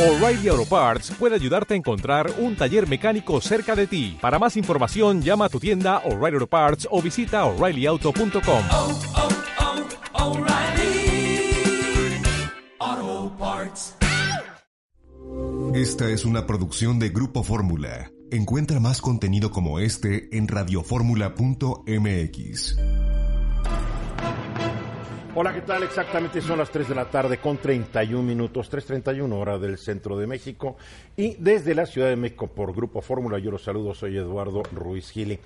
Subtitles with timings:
[0.00, 4.16] O'Reilly Auto Parts puede ayudarte a encontrar un taller mecánico cerca de ti.
[4.18, 8.64] Para más información, llama a tu tienda O'Reilly Auto Parts o visita oreillyauto.com.
[8.70, 8.98] oh,
[12.80, 13.94] oh, Parts.
[15.74, 18.10] Esta es una producción de Grupo Fórmula.
[18.30, 23.09] Encuentra más contenido como este en radioformula.mx.
[25.42, 25.82] Hola, ¿qué tal?
[25.84, 30.26] Exactamente son las 3 de la tarde con 31 minutos, 3.31 hora del centro de
[30.26, 30.76] México.
[31.16, 35.10] Y desde la Ciudad de México por Grupo Fórmula, yo los saludo, soy Eduardo Ruiz
[35.10, 35.40] Gili.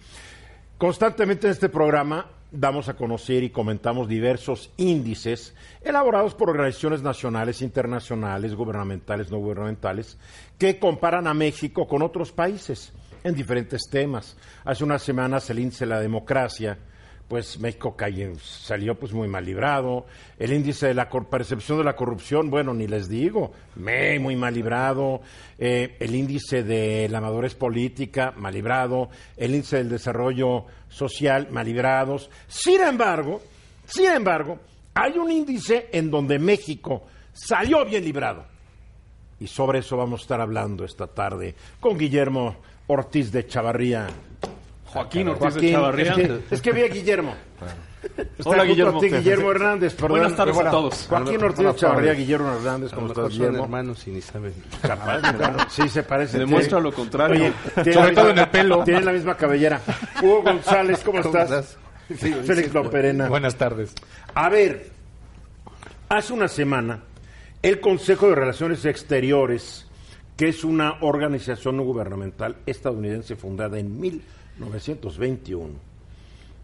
[0.79, 7.63] Constantemente en este programa damos a conocer y comentamos diversos índices elaborados por organizaciones nacionales,
[7.63, 10.19] internacionales, gubernamentales, no gubernamentales,
[10.59, 12.93] que comparan a México con otros países
[13.23, 14.37] en diferentes temas.
[14.65, 16.79] Hace unas semanas el índice de la democracia
[17.29, 20.07] pues México cayó, salió pues muy mal librado.
[20.39, 24.55] El índice de la percepción de la corrupción, bueno, ni les digo, me, muy mal
[24.55, 25.23] librado.
[25.59, 29.09] Eh, el índice de la madurez política, mal librado.
[29.37, 32.31] El índice del desarrollo social, mal librados.
[32.47, 33.41] Sin embargo,
[33.87, 34.59] sin embargo,
[34.95, 38.45] hay un índice en donde México salió bien librado.
[39.41, 44.09] Y sobre eso vamos a estar hablando esta tarde con Guillermo Ortiz de Chavarría.
[44.95, 46.13] Joaquín Ortiz de Joaquín, Chavarría.
[46.13, 47.35] Es que, es que vi a Guillermo.
[48.39, 48.99] Está Hola, Guillermo.
[48.99, 50.11] a ti, Guillermo Hernández, perdón.
[50.11, 51.07] Buenas tardes a todos.
[51.09, 52.13] Joaquín Ortiz de Chavarría.
[52.13, 53.65] Guillermo Hernández, ¿cómo estás, Guillermo?
[53.65, 54.53] hermanos y ni saben.
[54.83, 55.21] Capaz,
[55.71, 56.39] sí, se parece.
[56.39, 57.45] Demuestra lo contrario.
[57.45, 58.85] Oye, tiene Sobre todo misma- en el pelo.
[58.85, 59.81] Tienen la misma cabellera.
[60.23, 61.51] Hugo González, ¿cómo, ¿Cómo estás?
[61.51, 61.79] estás?
[62.21, 63.29] Sí, Félix sí, Loperena.
[63.31, 63.95] Buenas tardes.
[64.35, 64.91] A ver,
[66.11, 67.01] hace una semana,
[67.63, 69.87] el Consejo de Relaciones Exteriores,
[70.37, 73.99] que es una organización no gubernamental estadounidense fundada en
[74.59, 75.75] 1921,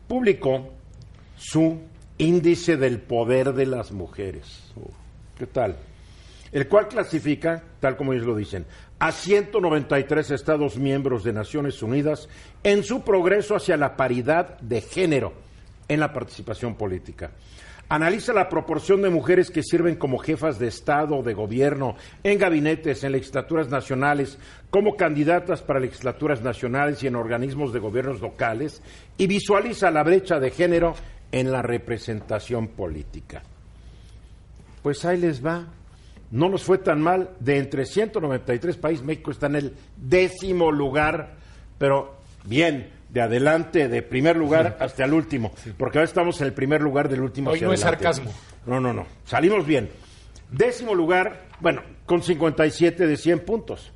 [0.07, 0.71] publicó
[1.37, 1.81] su
[2.19, 4.73] índice del poder de las mujeres.
[5.39, 5.77] ¿Qué tal?
[6.53, 8.67] El cual clasifica, tal como ellos lo dicen,
[8.99, 12.29] a 193 Estados miembros de Naciones Unidas
[12.63, 15.33] en su progreso hacia la paridad de género
[15.89, 17.31] en la participación política.
[17.91, 23.03] Analiza la proporción de mujeres que sirven como jefas de Estado de gobierno, en gabinetes,
[23.03, 24.39] en legislaturas nacionales,
[24.71, 28.81] como candidatas para legislaturas nacionales y en organismos de gobiernos locales,
[29.19, 30.95] y visualiza la brecha de género
[31.33, 33.43] en la representación política.
[34.85, 35.67] Pues ahí les va.
[36.31, 37.31] No nos fue tan mal.
[37.41, 41.35] De entre 193 países, México está en el décimo lugar,
[41.77, 46.53] pero bien, de adelante, de primer lugar hasta el último, porque ahora estamos en el
[46.53, 47.51] primer lugar del último.
[47.51, 48.05] Hoy hacia no es adelante.
[48.05, 48.33] sarcasmo.
[48.67, 49.07] No, no, no.
[49.25, 49.91] Salimos bien.
[50.51, 53.93] Décimo lugar, bueno, con 57 de 100 puntos.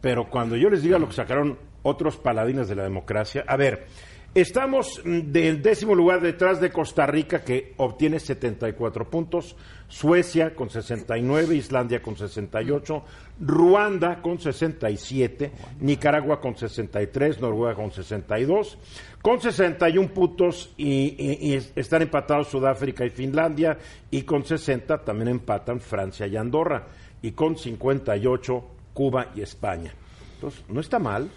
[0.00, 3.86] Pero cuando yo les diga lo que sacaron otros paladines de la democracia, a ver,
[4.34, 9.56] estamos mm, del décimo lugar detrás de Costa Rica, que obtiene 74 puntos,
[9.88, 13.04] Suecia con 69, Islandia con 68,
[13.40, 18.78] Ruanda con 67, Nicaragua con 63, Noruega con 62,
[19.20, 23.76] con 61 puntos y, y- y están empatados Sudáfrica y Finlandia,
[24.10, 26.86] y con 60 también empatan Francia y Andorra,
[27.20, 28.64] y con 58
[28.94, 29.92] Cuba y España.
[30.36, 31.28] Entonces, no está mal,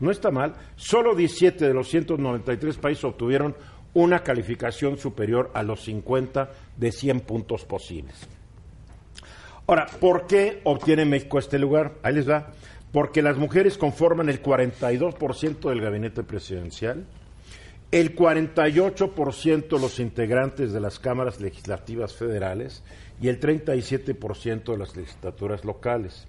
[0.00, 0.54] no está mal.
[0.76, 3.54] Solo 17 de los 193 países obtuvieron
[3.94, 8.28] una calificación superior a los 50 de 100 puntos posibles.
[9.66, 11.94] Ahora, ¿por qué obtiene México este lugar?
[12.02, 12.52] Ahí les va.
[12.92, 17.06] Porque las mujeres conforman el 42% del gabinete presidencial,
[17.92, 22.82] el 48% de los integrantes de las cámaras legislativas federales
[23.22, 26.26] y el 37% de las legislaturas locales.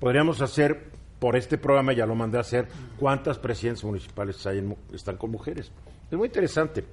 [0.00, 0.90] Podríamos hacer,
[1.22, 2.66] por este programa ya lo mandé a hacer,
[2.98, 5.70] cuántas presidencias municipales hay en mu- están con mujeres.
[6.10, 6.84] Es muy interesante.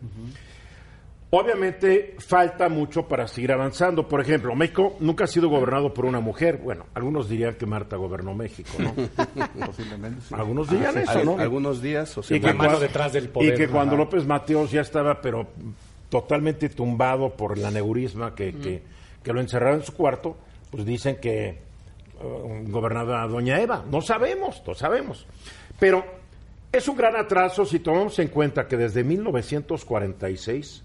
[1.31, 4.07] Obviamente falta mucho para seguir avanzando.
[4.07, 6.57] Por ejemplo, México nunca ha sido gobernado por una mujer.
[6.63, 8.93] Bueno, algunos dirían que Marta gobernó México, ¿no?
[9.65, 10.21] Posiblemente.
[10.21, 10.35] sí.
[10.35, 11.39] Algunos dirían Ah, eso, ¿no?
[11.39, 12.55] Algunos días o Y que, semanas.
[12.57, 14.03] mano cua- detrás del poder, y que cuando Ajá.
[14.03, 15.47] López Mateos ya estaba, pero
[16.09, 18.83] totalmente tumbado por el aneurisma que, que,
[19.23, 20.37] que lo encerraron en su cuarto,
[20.71, 21.61] pues dicen que
[22.21, 23.83] uh, gobernaba a Doña Eva.
[23.89, 25.25] No sabemos, no sabemos.
[25.79, 26.03] Pero
[26.71, 30.83] es un gran atraso si tomamos en cuenta que desde 1946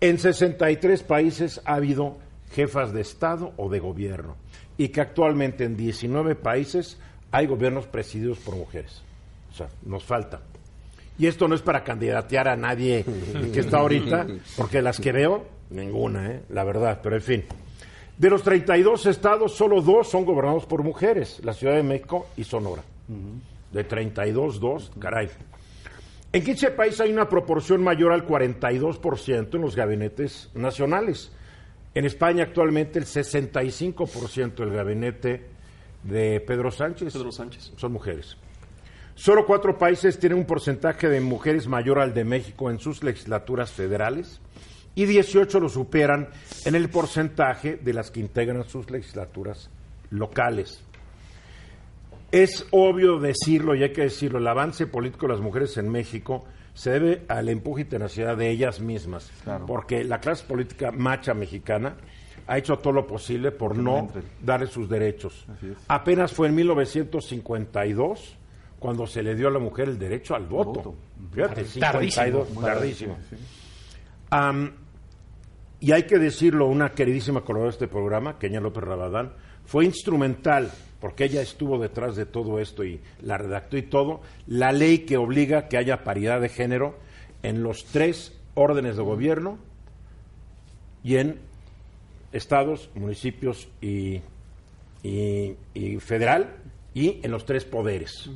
[0.00, 2.18] en 63 países ha habido
[2.52, 4.36] jefas de Estado o de gobierno
[4.76, 6.98] y que actualmente en 19 países
[7.30, 9.02] hay gobiernos presididos por mujeres.
[9.52, 10.40] O sea, nos falta.
[11.18, 13.04] Y esto no es para candidatear a nadie
[13.52, 14.26] que está ahorita,
[14.56, 16.42] porque las que veo, ninguna, ¿eh?
[16.48, 17.44] la verdad, pero en fin.
[18.18, 22.44] De los 32 estados, solo dos son gobernados por mujeres, la Ciudad de México y
[22.44, 22.82] Sonora.
[23.72, 25.28] De 32, dos, caray.
[26.32, 31.32] En 15 países hay una proporción mayor al 42% en los gabinetes nacionales.
[31.94, 35.46] En España actualmente el 65% del gabinete
[36.02, 37.12] de Pedro Sánchez.
[37.12, 37.72] Pedro Sánchez.
[37.76, 38.36] Son mujeres.
[39.14, 43.70] Solo cuatro países tienen un porcentaje de mujeres mayor al de México en sus legislaturas
[43.70, 44.40] federales
[44.94, 46.28] y 18 lo superan
[46.64, 49.70] en el porcentaje de las que integran sus legislaturas
[50.10, 50.82] locales.
[52.30, 56.44] Es obvio decirlo y hay que decirlo, el avance político de las mujeres en México
[56.74, 59.30] se debe al empuje y tenacidad de ellas mismas,
[59.66, 61.96] porque la clase política macha mexicana
[62.46, 64.08] ha hecho todo lo posible por no
[64.42, 65.46] darle sus derechos.
[65.88, 68.36] Apenas fue en 1952
[68.78, 70.72] cuando se le dio a la mujer el derecho al voto.
[70.72, 70.94] voto.
[71.32, 72.44] Fíjate, Tardísimo.
[72.44, 73.16] 52, tardísimo.
[75.84, 79.32] Y hay que decirlo, una queridísima colaboradora de este programa, Kenia López Rabadán,
[79.66, 80.70] fue instrumental,
[81.00, 85.16] porque ella estuvo detrás de todo esto y la redactó y todo, la ley que
[85.18, 86.96] obliga que haya paridad de género
[87.42, 89.58] en los tres órdenes de gobierno
[91.02, 91.38] y en
[92.32, 94.20] estados, municipios y,
[95.02, 96.56] y- y federal
[96.94, 98.30] y en los tres poderes,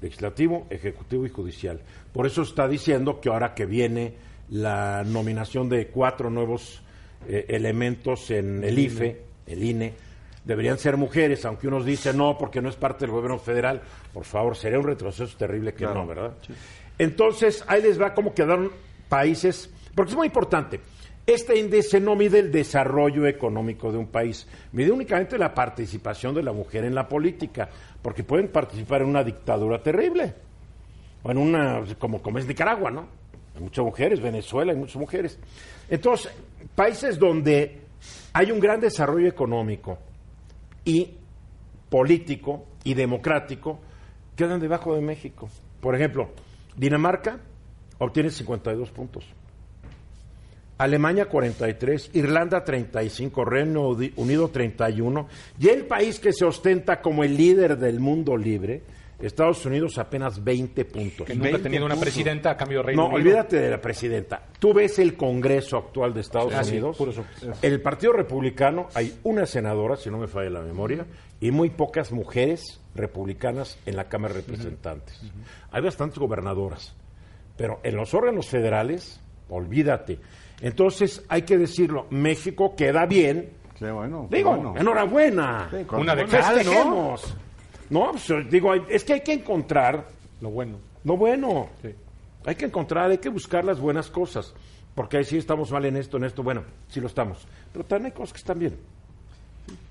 [0.00, 1.80] legislativo, ejecutivo y judicial.
[2.14, 4.14] Por eso está diciendo que ahora que viene
[4.50, 6.82] la nominación de cuatro nuevos
[7.26, 9.94] eh, elementos en el IFE, el INE,
[10.44, 13.82] deberían ser mujeres, aunque unos dicen no, porque no es parte del gobierno federal.
[14.12, 16.32] Por favor, sería un retroceso terrible que no, ¿verdad?
[16.98, 18.72] Entonces, ahí les va cómo quedaron
[19.08, 20.80] países, porque es muy importante.
[21.26, 26.42] Este índice no mide el desarrollo económico de un país, mide únicamente la participación de
[26.42, 27.68] la mujer en la política,
[28.00, 30.32] porque pueden participar en una dictadura terrible,
[31.22, 33.17] o en una, como, como es Nicaragua, ¿no?
[33.60, 35.38] Muchas mujeres, Venezuela hay muchas mujeres.
[35.88, 36.32] Entonces,
[36.74, 37.80] países donde
[38.32, 39.98] hay un gran desarrollo económico
[40.84, 41.10] y
[41.88, 43.80] político y democrático
[44.36, 45.48] quedan debajo de México.
[45.80, 46.30] Por ejemplo,
[46.76, 47.40] Dinamarca
[47.98, 49.24] obtiene 52 puntos.
[50.78, 55.26] Alemania 43, Irlanda 35, Reino Unido 31,
[55.58, 58.82] y el país que se ostenta como el líder del mundo libre,
[59.20, 61.26] Estados Unidos apenas 20 puntos.
[61.26, 63.20] Que nunca ha tenido una presidenta a cambio de Reino No, Unido.
[63.20, 64.42] olvídate de la presidenta.
[64.60, 66.96] Tú ves el Congreso actual de Estados Ah, sí, Unidos.
[66.96, 67.24] puro so-
[67.62, 71.04] el Partido Republicano hay una senadora, si no me falla la memoria,
[71.40, 75.20] y muy pocas mujeres republicanas en la Cámara de Representantes.
[75.72, 76.94] Hay bastantes gobernadoras,
[77.56, 80.20] pero en los órganos federales, olvídate.
[80.60, 83.50] Entonces, hay que decirlo, México queda bien.
[83.78, 84.26] Qué bueno.
[84.30, 84.74] qué Digo, bueno.
[84.76, 85.68] enhorabuena.
[85.70, 87.14] Sí, Una de cal, ¿no?
[87.90, 90.06] No, pues, digo, es que hay que encontrar
[90.40, 90.78] Lo bueno.
[91.04, 91.68] lo bueno.
[91.82, 91.94] Sí.
[92.44, 94.54] Hay que encontrar, hay que buscar las buenas cosas.
[94.94, 96.42] Porque ahí sí estamos mal en esto, en esto.
[96.42, 97.46] Bueno, sí lo estamos.
[97.72, 98.76] Pero también hay cosas que están bien.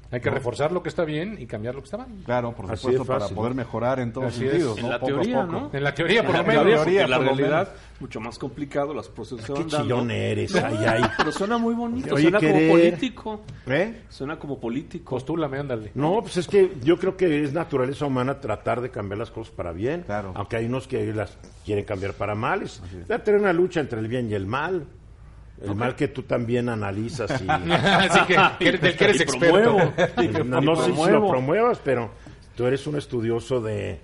[0.09, 2.07] Hay que reforzar lo que está bien y cambiar lo que está mal.
[2.25, 4.51] Claro, por Así supuesto, para poder mejorar en todos Así es.
[4.51, 4.77] sentidos.
[4.77, 4.89] En ¿no?
[4.91, 5.43] la Poco teoría.
[5.43, 5.69] ¿no?
[5.73, 6.63] En la teoría, por En lo la menos.
[6.63, 7.69] teoría, teoría, porque la realidad,
[7.99, 10.55] mucho más complicado, las procesos se Qué chillón eres.
[10.55, 11.01] Ay, ay.
[11.17, 12.69] Pero suena muy bonito, Oye, suena querer.
[12.69, 13.41] como político.
[13.67, 14.01] ¿Eh?
[14.09, 15.09] Suena como político.
[15.15, 15.91] Postúlame, ándale.
[15.93, 19.53] No, pues es que yo creo que es naturaleza humana tratar de cambiar las cosas
[19.53, 20.03] para bien.
[20.03, 20.31] Claro.
[20.35, 22.81] Aunque hay unos que las quieren cambiar para males.
[23.07, 24.85] Debe tener una lucha entre el bien y el mal.
[25.61, 27.47] El mal que tú también analizas y...
[27.49, 29.63] Así que, que que eres Y experto.
[29.63, 29.93] promuevo.
[30.45, 32.11] no, no sé si lo promuevas, pero
[32.55, 33.99] tú eres un estudioso de,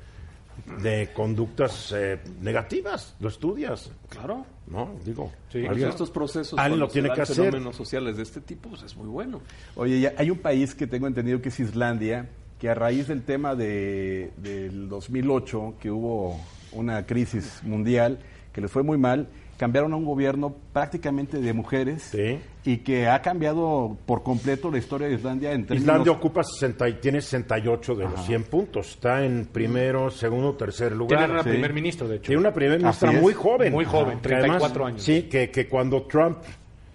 [0.81, 3.15] de conductas eh, negativas.
[3.19, 4.45] Lo estudias, Claro.
[4.67, 4.91] ¿no?
[5.05, 5.65] Digo, Sí.
[5.67, 7.35] Alguien- estos procesos, alguien lo tiene que hacer.
[7.35, 9.41] fenómenos sociales de este tipo, pues es muy bueno.
[9.75, 12.29] Oye, ya hay un país que tengo entendido que es Islandia,
[12.59, 16.39] que a raíz del tema de, del 2008, que hubo
[16.71, 18.17] una crisis mundial,
[18.53, 19.27] que les fue muy mal,
[19.63, 22.37] cambiaron a un gobierno prácticamente de mujeres Sí.
[22.65, 25.81] y que ha cambiado por completo la historia de Islandia en términos...
[25.83, 28.89] Islandia ocupa 60 y tiene 68 de los 100 puntos.
[28.89, 31.17] Está en primero, segundo, tercer lugar.
[31.19, 31.49] Tiene una Sí.
[31.49, 32.27] primer ministro, de hecho.
[32.27, 33.71] Tiene una primera ministra muy joven.
[33.71, 35.01] Muy joven, Que 34 años.
[35.01, 36.39] Sí, que, que cuando Trump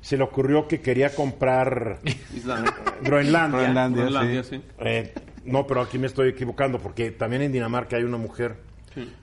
[0.02, 2.00] se le ocurrió que quería comprar
[2.36, 2.74] Islandia.
[3.02, 3.58] Groenlandia.
[3.60, 4.56] Groenlandia, Groenlandia, sí.
[4.56, 4.62] sí.
[4.80, 5.14] eh,
[5.46, 8.67] no, pero aquí me estoy equivocando porque también en Dinamarca hay una mujer.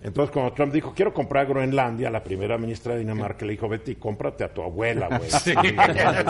[0.04, 3.96] Entonces, cuando Trump dijo, quiero comprar Groenlandia, la primera ministra de Dinamarca le dijo, Betty,
[3.96, 5.30] cómprate a tu abuela, güey.
[5.30, 5.54] Sí,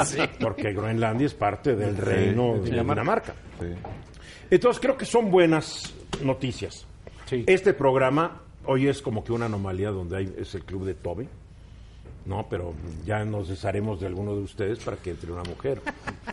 [0.06, 0.22] sí.
[0.40, 3.02] Porque Groenlandia es parte del reino de Dinamarca.
[3.02, 3.36] Dinamarca.
[3.60, 3.68] Sí.
[4.50, 6.86] Entonces, creo que son buenas noticias.
[7.26, 7.44] Sí.
[7.48, 11.28] Este programa hoy es como que una anomalía donde hay, es el club de Toby.
[12.26, 12.74] No, pero
[13.06, 15.80] ya nos desharemos de alguno de ustedes para que entre una mujer.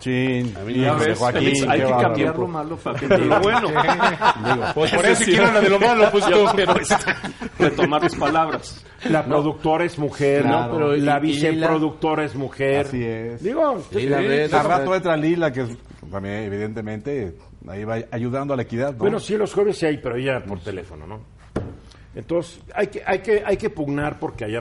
[0.00, 0.42] Sí,
[0.74, 3.68] Ya ves, Félix, hay que cambiar lo malo para que lo bueno.
[4.74, 6.46] Pues por eso quiero la de lo malo, pues tú.
[6.56, 6.74] Pero
[7.58, 8.84] Retomar tus palabras.
[9.10, 10.66] La productora es mujer, Claro.
[10.66, 10.72] ¿no?
[10.72, 12.86] pero la viceproductora es mujer.
[12.86, 13.42] Así es.
[13.42, 14.06] Digo, sí.
[14.06, 15.70] ves, rato entra Lila, que es,
[16.10, 17.34] también evidentemente
[17.68, 18.98] ahí va ayudando a la equidad, ¿no?
[18.98, 21.20] Bueno, sí, los jueves sí hay, pero ya por teléfono, ¿no?
[22.14, 24.60] Entonces, hay que, hay que, hay que pugnar porque haya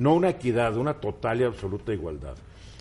[0.00, 2.34] no una equidad, una total y absoluta igualdad.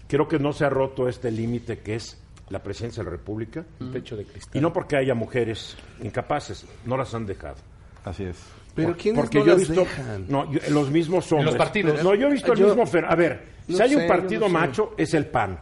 [0.07, 2.17] Creo que no se ha roto este límite que es
[2.49, 4.57] la presidencia de la República Techo de cristal.
[4.57, 7.57] y no porque haya mujeres incapaces, no las han dejado.
[8.05, 8.37] Así es.
[8.73, 10.25] Pero ¿quiénes Porque no yo he visto, dejan?
[10.29, 11.47] no, yo- los mismos hombres.
[11.47, 12.01] los partidos.
[12.03, 12.85] No, yo he visto el Yo- mismo.
[12.85, 14.51] fer- A ver, no si hay un partido sé.
[14.53, 15.59] macho, es el PAN.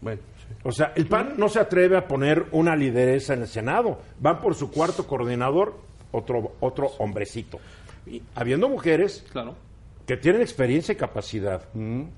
[0.00, 0.54] Bueno, sí.
[0.64, 4.00] O sea, el PAN no se atreve a poner una lideresa en el Senado.
[4.20, 5.78] Van por su cuarto coordinador,
[6.10, 7.58] otro, otro hombrecito.
[8.06, 9.54] Y habiendo mujeres Claro.
[10.06, 11.62] Que tienen experiencia y capacidad.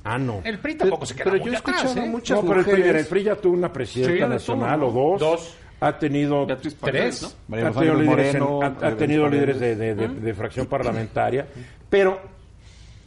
[0.05, 0.41] Ah, no.
[0.45, 2.09] El PRI tampoco se queda pero muy yo he atrás, escuchado ¿eh?
[2.11, 2.67] muchas no, pero el
[3.07, 5.21] PRI, el ya tuvo una presidenta Sí, de nacional todo, o dos.
[5.21, 5.55] Dos.
[5.81, 7.23] Ha tenido Beatriz Tres.
[7.23, 7.29] ¿no?
[7.49, 9.41] María ha tenido líderes, en- Moreno, ha- ha, Beatriz tenido Paredes.
[9.57, 11.47] líderes de, de- de- de fracción parlamentaria,
[11.89, 12.21] pero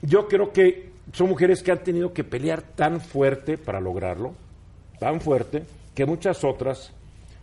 [0.02, 4.34] yo creo que son mujeres que han tenido que pelear tan fuerte para lograrlo,
[5.00, 6.94] tan fuerte, que muchas otras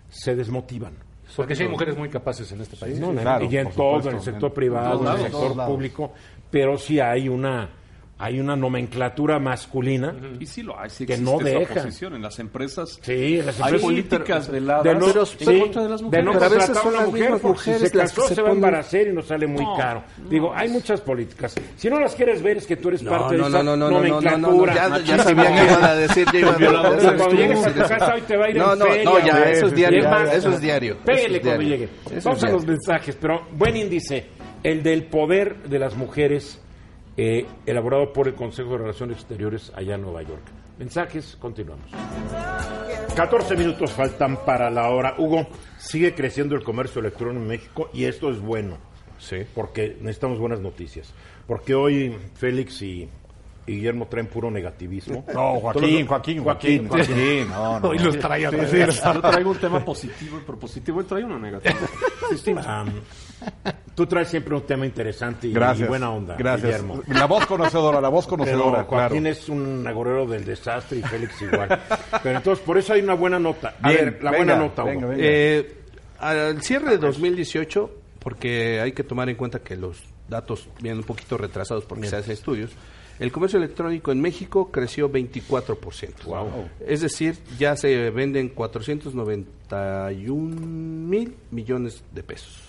[0.08, 0.94] se desmotivan.
[1.36, 2.98] Porque sí hay mujeres muy capaces en este país.
[2.98, 5.66] No, en- claro, y en todo, supuesto, en el sector en privado, en el sector
[5.66, 6.12] público,
[6.50, 7.70] pero sí hay una
[8.20, 10.12] hay una nomenclatura masculina.
[10.40, 12.14] Y sí lo hay, sí Que no esa deja.
[12.16, 12.98] en las empresas.
[13.00, 16.24] Sí, en las Hay políticas de no, Pero- sí, en contra de las de mujeres.
[16.24, 18.28] no Pero a veces son las mujer mismas porque si mujeres se las que casó
[18.28, 20.02] se se va a embarazar y nos sale muy No, caro.
[20.28, 21.54] Digo, hay muchas políticas.
[21.76, 23.76] Si no las quieres ver es que tú eres No, parte de no, esa no,
[23.76, 24.74] no, no, no, no, no, nomenclatura.
[24.74, 27.14] ya, ya sabía que iban a decir, ya iban a decir.
[27.16, 29.18] Cuando llegues a tu casa hoy te va a ir No, en no, feria, no,
[29.24, 30.00] ya, eso es diario,
[30.32, 30.94] eso es diario.
[30.94, 31.84] eso Pégale es cuando llegue.
[31.84, 32.66] Eso Vamos es a los diario.
[32.66, 34.26] mensajes, pero buen índice,
[34.62, 36.60] el del poder de las mujeres
[37.16, 40.42] eh, elaborado por el Consejo de Relaciones Exteriores allá en Nueva York.
[40.78, 41.86] Mensajes, continuamos.
[43.16, 45.14] 14 minutos faltan para la hora.
[45.18, 48.78] Hugo, sigue creciendo el comercio electrónico en México y esto es bueno.
[49.18, 49.38] Sí.
[49.54, 51.12] Porque necesitamos buenas noticias.
[51.48, 53.08] Porque hoy Félix y,
[53.66, 55.24] y Guillermo traen puro negativismo.
[55.34, 57.48] No, Joaquín, Joaquín, Joaquín, Joaquín.
[57.48, 57.88] No, no.
[57.88, 58.70] Hoy los vez.
[58.70, 61.76] sí, Yo traigo un tema positivo y propositivo, él trae uno negativo.
[63.94, 65.86] Tú traes siempre un tema interesante y, Gracias.
[65.86, 66.82] y buena onda, Gracias.
[66.82, 67.02] Guillermo.
[67.08, 69.36] La voz conocedora, la voz Pero conocedora, Joaquín claro.
[69.36, 71.80] es un agorero del desastre y Félix igual.
[72.22, 73.74] Pero entonces, por eso hay una buena nota.
[73.82, 75.22] A Bien, ver, la venga, buena nota, venga, venga.
[75.24, 75.74] Eh,
[76.20, 77.90] al cierre de 2018,
[78.20, 82.16] porque hay que tomar en cuenta que los datos vienen un poquito retrasados porque se
[82.16, 82.70] hacen estudios,
[83.18, 86.22] el comercio electrónico en México creció 24%.
[86.24, 86.68] Wow.
[86.86, 90.56] Es decir, ya se venden 491
[91.08, 92.67] mil millones de pesos.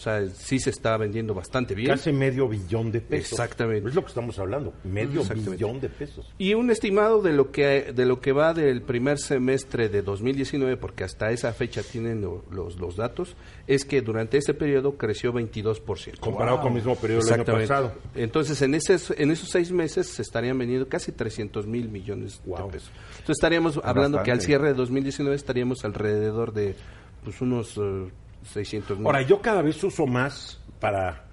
[0.00, 1.90] O sea, sí se está vendiendo bastante bien.
[1.90, 3.32] Casi medio billón de pesos.
[3.32, 3.86] Exactamente.
[3.86, 4.72] Es lo que estamos hablando.
[4.82, 6.32] Medio billón de pesos.
[6.38, 10.78] Y un estimado de lo que de lo que va del primer semestre de 2019,
[10.78, 15.34] porque hasta esa fecha tienen lo- los, los datos, es que durante ese periodo creció
[15.34, 16.18] 22%.
[16.18, 17.92] Comparado con el mismo periodo del año pasado.
[18.14, 22.68] Entonces, en, ese, en esos seis meses se estarían vendiendo casi 300 mil millones Wow.
[22.68, 22.90] de pesos.
[23.18, 26.74] Entonces, estaríamos hablando que al cierre de 2019 estaríamos alrededor de
[27.22, 28.08] pues, unos eh,
[28.44, 29.06] 600 mil.
[29.06, 31.24] Ahora, yo cada vez uso más para,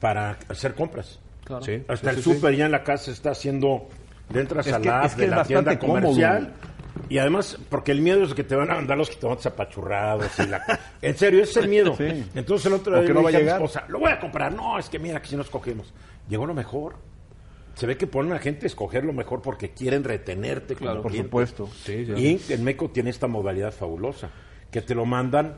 [0.00, 1.18] para hacer compras.
[1.62, 2.34] Sí, Hasta sí, el sí, sí.
[2.34, 3.88] súper ya en la casa está haciendo,
[4.32, 6.00] le entras Es que- app es que de es la tienda cómodo.
[6.02, 6.52] comercial.
[7.08, 10.30] Y además, porque el miedo es que te van a mandar los jitomates apachurrados.
[10.38, 10.62] Y la...
[11.02, 11.94] En serio, ese es el miedo.
[11.96, 12.24] Sí.
[12.34, 13.62] Entonces el otro día que no va dije a mi llegar.
[13.62, 14.52] esposa, lo voy a comprar.
[14.54, 15.92] No, es que mira, que si nos cogemos.
[16.28, 16.96] Llegó lo mejor.
[17.74, 20.74] Se ve que ponen a la gente a escoger lo mejor porque quieren retenerte.
[20.76, 21.28] como Por cliente.
[21.28, 21.68] supuesto.
[21.84, 22.06] Sí.
[22.16, 24.28] Y en México tiene esta modalidad fabulosa,
[24.70, 25.56] que te lo mandan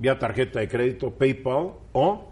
[0.00, 2.26] vía tarjeta de crédito, PayPal o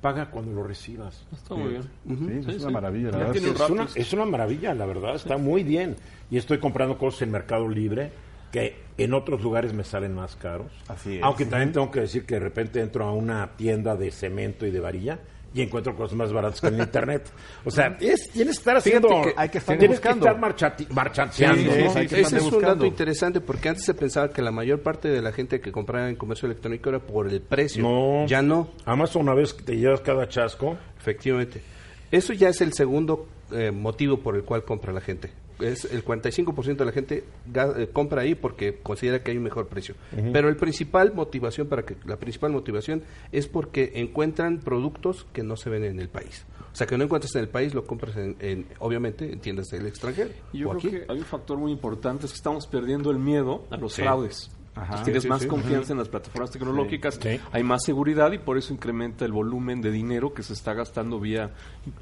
[0.00, 1.24] paga cuando lo recibas.
[1.32, 1.82] Está muy bien.
[1.82, 2.72] Sí, es Sí, una sí.
[2.72, 3.36] maravilla, la verdad.
[3.36, 5.96] Es una, es una maravilla, la verdad, está muy bien.
[6.30, 8.12] Y estoy comprando cosas en Mercado Libre
[8.52, 10.70] que en otros lugares me salen más caros.
[10.86, 11.22] Así es.
[11.24, 14.70] Aunque también tengo que decir que de repente entro a una tienda de cemento y
[14.70, 15.18] de varilla
[15.54, 17.30] y encuentro cosas más baratas que en internet.
[17.64, 19.08] O sea, es, tienes que estar haciendo...
[19.22, 20.26] que hay que estar tienes buscando.
[20.26, 20.42] que estar
[20.76, 21.56] marchati- marchanteando.
[21.62, 21.72] Sí, ¿no?
[21.74, 21.86] sí, sí.
[21.86, 25.08] Ese hay que es un dato interesante porque antes se pensaba que la mayor parte
[25.08, 27.82] de la gente que compraba en comercio electrónico era por el precio.
[27.82, 28.26] No.
[28.26, 31.62] Ya no, Además, una vez que te llevas cada chasco, efectivamente.
[32.10, 35.30] Eso ya es el segundo eh, motivo por el cual compra la gente.
[35.60, 39.68] Es el 45% de la gente eh, compra ahí porque considera que hay un mejor
[39.68, 39.94] precio.
[40.32, 45.56] Pero el principal motivación para que la principal motivación es porque encuentran productos que no
[45.56, 46.44] se ven en el país.
[46.72, 49.68] O sea, que no encuentras en el país, lo compras en, en- obviamente en tiendas
[49.68, 50.30] del extranjero.
[50.52, 50.90] Y yo o creo aquí.
[51.06, 54.50] que hay un factor muy importante, es que estamos perdiendo el miedo a los fraudes.
[54.74, 54.82] Ajá.
[54.84, 55.46] Entonces, tienes Sí, más sí.
[55.48, 57.38] confianza en las plataformas tecnológicas, Sí.
[57.52, 61.20] hay más seguridad y por eso incrementa el volumen de dinero que se está gastando
[61.20, 61.50] vía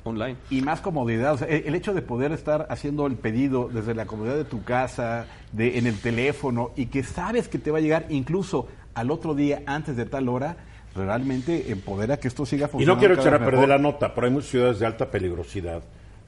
[0.04, 0.36] online.
[0.50, 1.34] y más comodidad.
[1.34, 4.44] O sea, el, el hecho de poder estar haciendo el pedido desde la comodidad de
[4.44, 8.68] tu casa, de, en el teléfono, y que sabes que te va a llegar incluso
[8.94, 10.56] al otro día antes de tal hora,
[10.94, 12.94] realmente empodera que esto siga y funcionando.
[12.94, 13.68] no quiero echar a perder mejor.
[13.68, 15.82] la nota, pero hay muchas ciudades de alta peligrosidad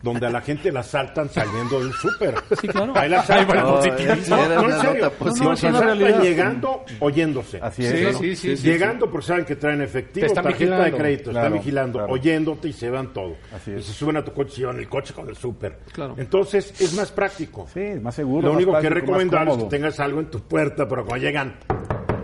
[0.04, 2.34] donde a la gente la saltan saliendo del súper.
[2.60, 2.92] Sí, claro.
[2.94, 3.56] Ahí la saltan.
[3.58, 3.82] No, en
[4.22, 5.12] serio.
[5.20, 7.58] No, se saltan llegando, oyéndose.
[7.60, 7.90] Así es.
[7.92, 8.18] Sí, claro.
[8.18, 10.98] sí, sí, sí, llegando porque saben que traen efectivo, están tarjeta de vigilando.
[10.98, 12.12] crédito, están Claro, vigilando, claro.
[12.12, 13.36] oyéndote y se van todo.
[13.54, 13.86] Así Y es.
[13.86, 15.78] se suben a tu coche y llevan el coche con el súper.
[15.92, 16.14] Claro.
[16.18, 17.66] Entonces es más práctico.
[17.72, 18.48] Sí, más seguro.
[18.48, 21.24] Lo más único que es recomendable es que tengas algo en tu puerta, pero cuando
[21.24, 21.54] llegan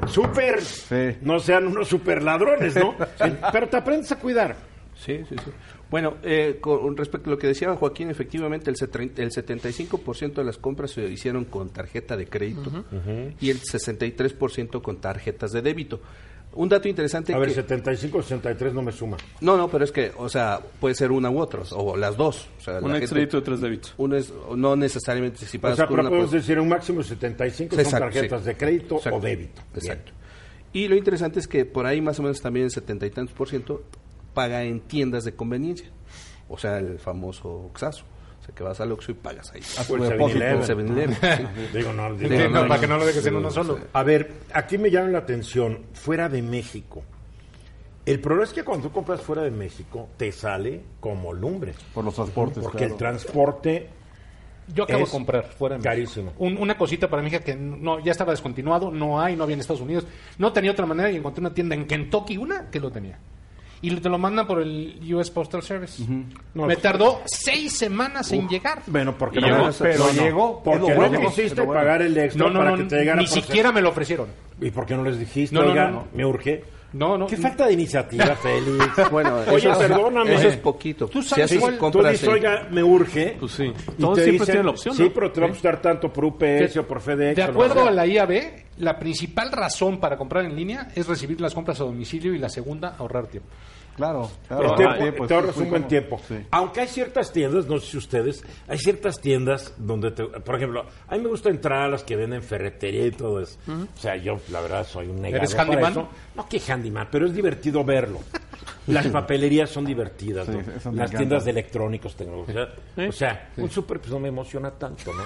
[0.07, 1.17] súper, Sí.
[1.23, 2.95] no sean unos super ladrones, ¿no?
[3.53, 4.55] pero te aprendes a cuidar.
[4.95, 5.51] Sí, sí, sí.
[5.91, 10.45] Bueno, eh, con respecto a lo que decía Joaquín, efectivamente el, setren- el 75% de
[10.45, 12.71] las compras se hicieron con tarjeta de crédito
[13.41, 16.01] y el 63% con tarjetas de débito.
[16.53, 17.55] Un dato interesante A ver, que...
[17.55, 19.17] 75, 63 no me suma.
[19.41, 22.49] No, no, pero es que, o sea, puede ser una u otra, o las dos.
[22.59, 23.95] O sea, Un extradito de tres débitos.
[23.99, 26.11] Uno es, no necesariamente si O sea, con pero una...
[26.11, 28.47] podemos pues- decir un máximo de 75 son Exacto, tarjetas sí.
[28.49, 29.63] de crédito Exacto, o débito.
[29.77, 30.13] Exacto.
[30.73, 33.35] Y lo interesante es que por ahí más o menos también el setenta y tantos
[33.35, 33.83] por ciento
[34.35, 35.89] paga en tiendas de conveniencia.
[36.49, 38.05] O sea, el famoso Oxazo.
[38.41, 39.61] O sea, que vas al Oxxo y pagas ahí.
[39.79, 40.41] A tu O el depósito.
[40.41, 41.11] 7-Eleven.
[41.11, 41.77] El 7-Eleven, sí.
[41.79, 43.77] Digo, no, digo, Sí, no, para que no lo dejes en uno solo.
[43.77, 43.83] sí.
[43.93, 47.03] A ver, aquí me llama la atención, fuera de México.
[48.07, 51.75] El problema es que cuando tú compras fuera de México, te sale como lumbre.
[51.93, 52.93] Por los transportes, Porque claro.
[52.95, 53.89] el transporte
[54.75, 55.91] Yo acabo Es de comprar fuera de México.
[55.91, 56.33] carísimo.
[56.39, 59.55] Un- una cosita para mi hija que no, ya estaba descontinuado, no hay, no había
[59.55, 60.07] en Estados Unidos.
[60.39, 63.19] No tenía otra manera y encontré una tienda en Kentucky, una que lo tenía.
[63.83, 66.03] Y te lo mandan por el US Postal Service.
[66.55, 68.83] No, Me tardó seis semanas en llegar.
[68.87, 71.81] Bueno, porque llegó, no, pero no, llegó, Porque lo no bueno, quisiste bueno.
[71.81, 74.29] pagar el extra No, no, para no, que te llegara ni siquiera me lo ofrecieron.
[74.61, 75.55] ¿Y por qué no les dijiste?
[75.55, 76.07] No, no, Oiga, no, no.
[76.13, 76.63] me urge.
[76.93, 77.27] No, no.
[77.27, 79.11] Qué falta de iniciativa, Félix.
[79.11, 80.35] Bueno, Oye, eso, perdóname.
[80.35, 81.07] eso es poquito.
[81.09, 83.37] Tú Si sabes haces cuál- Tú dices, en- oiga, me urge.
[83.39, 83.65] Pues sí.
[83.65, 85.13] Y Todos te siempre dicen, tienen la opción, Sí, ¿no?
[85.15, 87.37] pero te va a costar tanto por UPS o por FedEx.
[87.37, 91.07] De o lo acuerdo a la IAB, la principal razón para comprar en línea es
[91.07, 93.49] recibir las compras a domicilio y la segunda, ahorrar tiempo.
[93.97, 94.75] Claro, El claro.
[94.77, 96.21] tiempo- tiempo, te ahorras un buen tiempo.
[96.27, 96.37] Sí.
[96.51, 100.85] Aunque hay ciertas tiendas, no sé si ustedes, hay ciertas tiendas donde, te- por ejemplo,
[101.07, 103.59] a mí me gusta entrar a las que venden ferretería y todo eso.
[103.69, 105.93] O sea, yo, la verdad, soy un negado ¿Eres para handyman?
[105.93, 106.09] eso.
[106.35, 108.21] No, que handyman, pero es divertido verlo.
[108.93, 110.59] Las papelerías son divertidas, Sí, ¿no?
[110.59, 111.17] Las encanta.
[111.17, 112.69] tiendas de electrónicos, tecnología.
[113.09, 115.23] O sea, un súper pues no me emociona tanto, ¿no?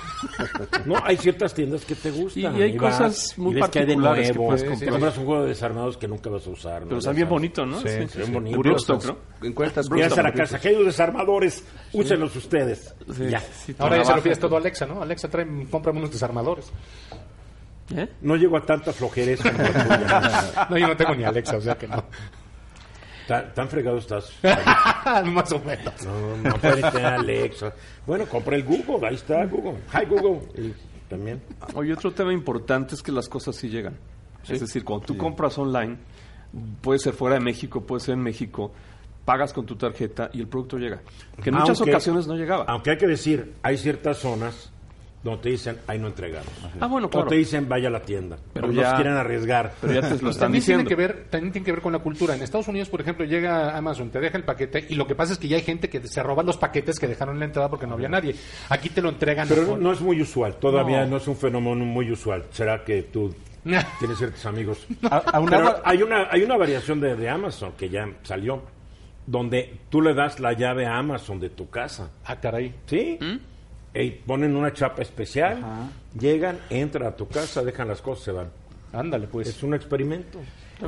[0.95, 2.57] no, hay ciertas tiendas que te gustan.
[2.57, 4.51] Y hay vas, cosas muy y ves que hay de particulares que nuevo.
[4.69, 4.91] comprar.
[4.91, 6.83] compras un juego de desarmados que nunca vas a usar.
[6.83, 6.89] ¿no?
[6.89, 7.81] Pero está bien bonito, ¿no?
[7.81, 7.89] Sí,
[8.31, 8.59] bonitos.
[8.59, 9.19] Brookstock, ¿no?
[9.49, 12.95] Encuentras Llegas a la casa, aquellos desarmadores, úsenlos ustedes.
[13.15, 13.43] Sí, Ya.
[13.79, 15.03] Ahora ya se lo pides todo a Alexa, ¿no?
[15.03, 16.71] Alexa, trae, cómprame unos desarmadores.
[17.95, 18.09] ¿Eh?
[18.23, 20.67] No llego a tanta flojerez como la tuya.
[20.71, 22.03] No, yo no tengo ni Alexa, o sea que no.
[23.27, 24.33] Tan, tan fregado estás.
[25.27, 25.95] Más o menos.
[26.05, 27.73] No, no puedes tener Alexa.
[28.07, 29.79] Bueno, compra el Google, ahí está Google.
[29.93, 30.41] Hi Google.
[30.63, 30.75] Y
[31.09, 31.41] también.
[31.75, 33.97] Oye, otro tema importante es que las cosas sí llegan.
[34.47, 35.97] Es decir, cuando tú compras online,
[36.83, 38.73] puede ser fuera de México, puede ser en México,
[39.25, 41.01] pagas con tu tarjeta y el producto llega.
[41.43, 42.65] Que en muchas Aunque- ocasiones no llegaba.
[42.69, 44.71] Aunque hay que decir, hay ciertas zonas
[45.25, 46.53] donde te dicen, ahí no entregamos.
[46.79, 47.29] Ah, bueno, O claro.
[47.29, 48.37] te dicen, vaya a la tienda.
[48.53, 49.73] Pero no ya- quieren arriesgar.
[49.81, 50.89] Pero ya te lo están También tiene, diciendo.
[50.89, 52.35] que ver, también tiene que ver con la cultura.
[52.37, 55.33] En Estados Unidos, por ejemplo, llega Amazon, te deja el paquete y lo que pasa
[55.33, 57.71] es que ya hay gente que se roba los paquetes que dejaron en la entrada
[57.71, 58.35] porque no había nadie.
[58.69, 59.49] Aquí te lo entregan.
[59.49, 61.13] Pero no es muy usual, todavía No.
[61.13, 62.45] no, es un fenómeno muy usual.
[62.51, 63.35] ¿Será que tú
[63.99, 64.87] tienes ciertos amigos?
[65.11, 68.63] A- hay una, hay una variación de, de Amazon que ya salió,
[69.27, 72.11] donde tú le das la llave a Amazon de tu casa.
[72.27, 72.75] Ah, caray.
[72.87, 73.19] ¿Sí?
[73.95, 75.63] Y ponen una chapa especial,
[76.19, 78.49] llegan, entran a tu casa, dejan las cosas, se van.
[78.93, 79.49] Ándale, pues.
[79.49, 80.41] Es un experimento.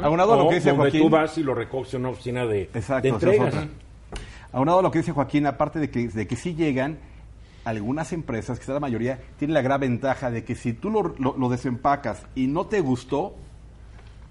[0.02, 1.02] Aunado a lo que dice donde Joaquín.
[1.02, 3.54] tú vas y lo recoges en una oficina de, Exacto, de entregas.
[4.52, 6.98] Aunado a lo que dice Joaquín, aparte de que, de que sí llegan,
[7.64, 11.36] algunas empresas, quizá la mayoría, tienen la gran ventaja de que si tú lo, lo-
[11.38, 13.34] lo desempacas y no te gustó,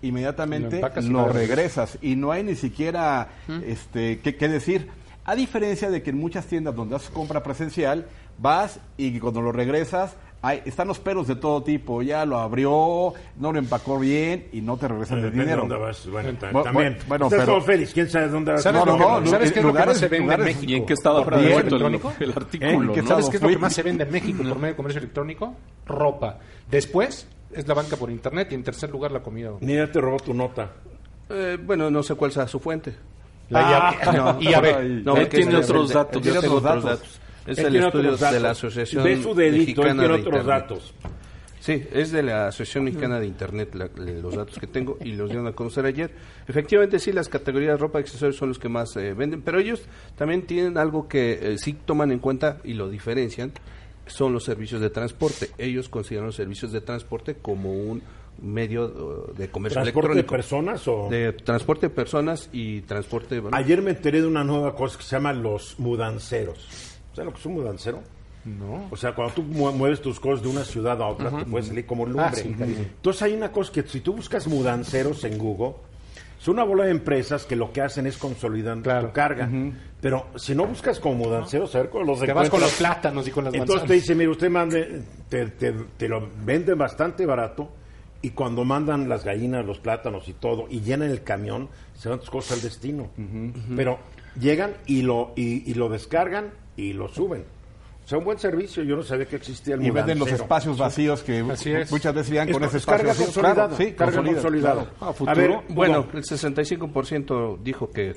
[0.01, 1.97] inmediatamente y lo lo regresas.
[2.01, 3.29] y no hay ni siquiera
[3.65, 4.89] este qué, qué decir.
[5.25, 8.05] A diferencia de que en muchas tiendas donde haces compra presencial,
[8.37, 12.01] vas y cuando lo regresas, hay, están los peros de todo tipo.
[12.03, 15.61] Ya lo abrió, no lo empacó bien y no te regresan el dinero.
[15.61, 16.07] dónde vas.
[16.07, 16.97] Bueno, ta- Bu- también.
[17.07, 18.61] bueno, Estás pero- como Félix, ¿quién sabe dónde vas?
[18.61, 20.71] ¿Sabes, No, no, no, ¿sabes qué es lo que más se vende en México?
[20.71, 22.13] ¿Y en qué estado ¿Por fuera el, electrónico?
[22.19, 22.71] el artículo?
[22.71, 22.93] ¿En qué ¿no?
[22.93, 23.07] estado?
[23.21, 25.55] ¿Sabes qué es lo que más se vende en México por medio de comercio electrónico?
[25.87, 26.37] Ropa.
[26.69, 29.51] Después es la banca por internet y en tercer lugar la comida.
[29.61, 30.69] Mira, te robó tu nota.
[31.29, 32.93] Eh, bueno, no sé cuál sea su fuente.
[33.49, 34.41] La Ah, IAB.
[34.41, 34.65] IAB.
[34.77, 35.01] ay.
[35.05, 36.21] No, Él tiene otros datos.
[36.21, 37.19] Yo tengo otros datos.
[37.45, 38.51] Es el estudio de la.
[38.51, 40.45] Asociación Ve su delito, él Mexicana tiene de otros Internet.
[40.47, 40.93] datos.
[41.59, 45.29] Sí, es de la Asociación Mexicana de Internet la- los datos que tengo y los
[45.29, 46.11] dieron a conocer ayer.
[46.47, 49.59] Efectivamente, sí, las categorías de ropa y accesorios son los que más eh, venden, pero
[49.59, 49.81] ellos
[50.15, 53.51] también tienen algo que eh, sí toman en cuenta y lo diferencian,
[54.05, 55.49] son los servicios de transporte.
[55.57, 58.03] Ellos consideran los servicios de transporte como un
[58.41, 58.85] medio
[59.29, 61.07] eh, de comercio ¿Transporte de personas o...?
[61.09, 63.39] De transporte de personas y transporte...
[63.39, 66.94] bueno, Ayer me enteré de una nueva cosa que se llama los mudanceros.
[67.15, 68.01] ¿Sabes lo que es un mudancero?
[68.43, 68.87] No.
[68.91, 71.63] O sea, cuando tú mue- mueves tus cosas de una ciudad a otra, te puede
[71.65, 72.25] salir como lumbre.
[72.25, 72.55] Ah, sí.
[72.59, 75.73] Entonces hay una cosa que si tú buscas mudanceros en Google,
[76.39, 79.07] es una bola de empresas que lo que hacen es consolidar Claro.
[79.07, 79.49] tu carga.
[79.99, 83.27] Pero si no buscas como mudanceros, a ver cómo los Te vas con los plátanos
[83.27, 87.25] y con las Entonces te dice, mire, usted mande, te, te- te lo venden bastante
[87.25, 87.69] barato
[88.21, 92.19] y cuando mandan las gallinas, los plátanos y todo y llenan el camión, se van
[92.19, 93.09] tus cosas al destino.
[93.75, 93.97] Pero
[94.39, 97.43] llegan y lo, y, y lo descargan y lo suben.
[98.03, 98.83] O sea, un buen servicio.
[98.83, 102.51] Yo no sabía que existía el Y venden los espacios vacíos que muchas veces llegan
[102.51, 103.25] con ese es espacio carga vacío.
[103.25, 103.67] consolidada.
[103.69, 104.73] Claro, sí, carga consolida, consolidada.
[104.83, 104.95] claro.
[105.01, 105.31] Ah, futuro.
[105.31, 108.13] A ver, Bueno, Hugo, el 65% dijo que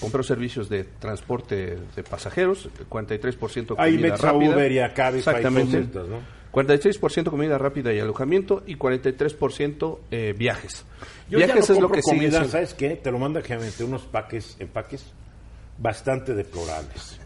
[0.00, 4.50] compró servicios de transporte de pasajeros, el 43% comida Mexa, rápida.
[4.54, 5.78] Uber y Cabify, Exactamente.
[5.80, 6.18] estas, ¿no?
[6.52, 10.84] 46% comida rápida y alojamiento y 43% eh, viajes.
[11.28, 12.90] Yo ya viajes no es lo que sigue comida, ¿sabes qué?
[12.90, 15.04] Te lo manda generalmente unos paques, empaques
[15.78, 17.20] bastante deplorables.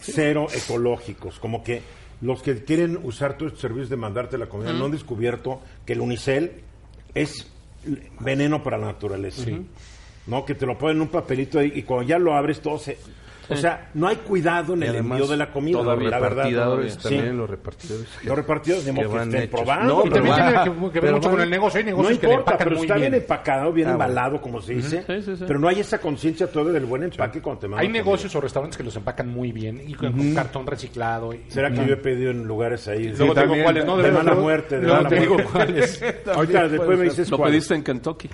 [0.00, 1.38] Cero ecológicos.
[1.38, 1.82] Como que
[2.20, 6.00] los que quieren usar tus servicios de mandarte la comida no han descubierto que el
[6.00, 6.62] unicel
[7.14, 7.50] es
[8.20, 9.50] veneno para la naturaleza.
[10.26, 10.44] ¿No?
[10.44, 12.98] Que te lo ponen en un papelito y, y cuando ya lo abres todo se...
[13.48, 16.44] O sea, no hay cuidado en Y el envío de la comida, todavía la verdad.
[16.44, 17.18] repartidores todavía.
[17.18, 17.38] también, Sí.
[17.38, 18.08] los repartidores.
[18.24, 19.86] Los repartidores de que modo que estén probando.
[19.94, 20.50] No, Y pero también tiene
[20.86, 21.78] que, que ver mucho con el negocio.
[21.78, 23.22] Hay No negocios que le importa, pero muy está bien, bien.
[23.22, 24.04] empacado, bien Ah, bueno.
[24.04, 25.04] embalado, como se dice.
[25.06, 25.44] Sí, sí, sí.
[25.46, 28.02] Pero no hay esa conciencia todavía del buen empaque cuando te mandan Hay comida.
[28.04, 31.34] negocios o restaurantes que los empacan muy bien y con, con cartón reciclado.
[31.34, 33.08] y- ¿Será que yo he pedido en lugares ahí?
[33.16, 33.96] Luego digo cuáles, ¿no?
[33.98, 36.02] de mala muerte, de luego te digo cuáles.
[36.34, 37.50] Ahorita después me dices Lo cuál.
[37.50, 38.28] pediste en Kentucky.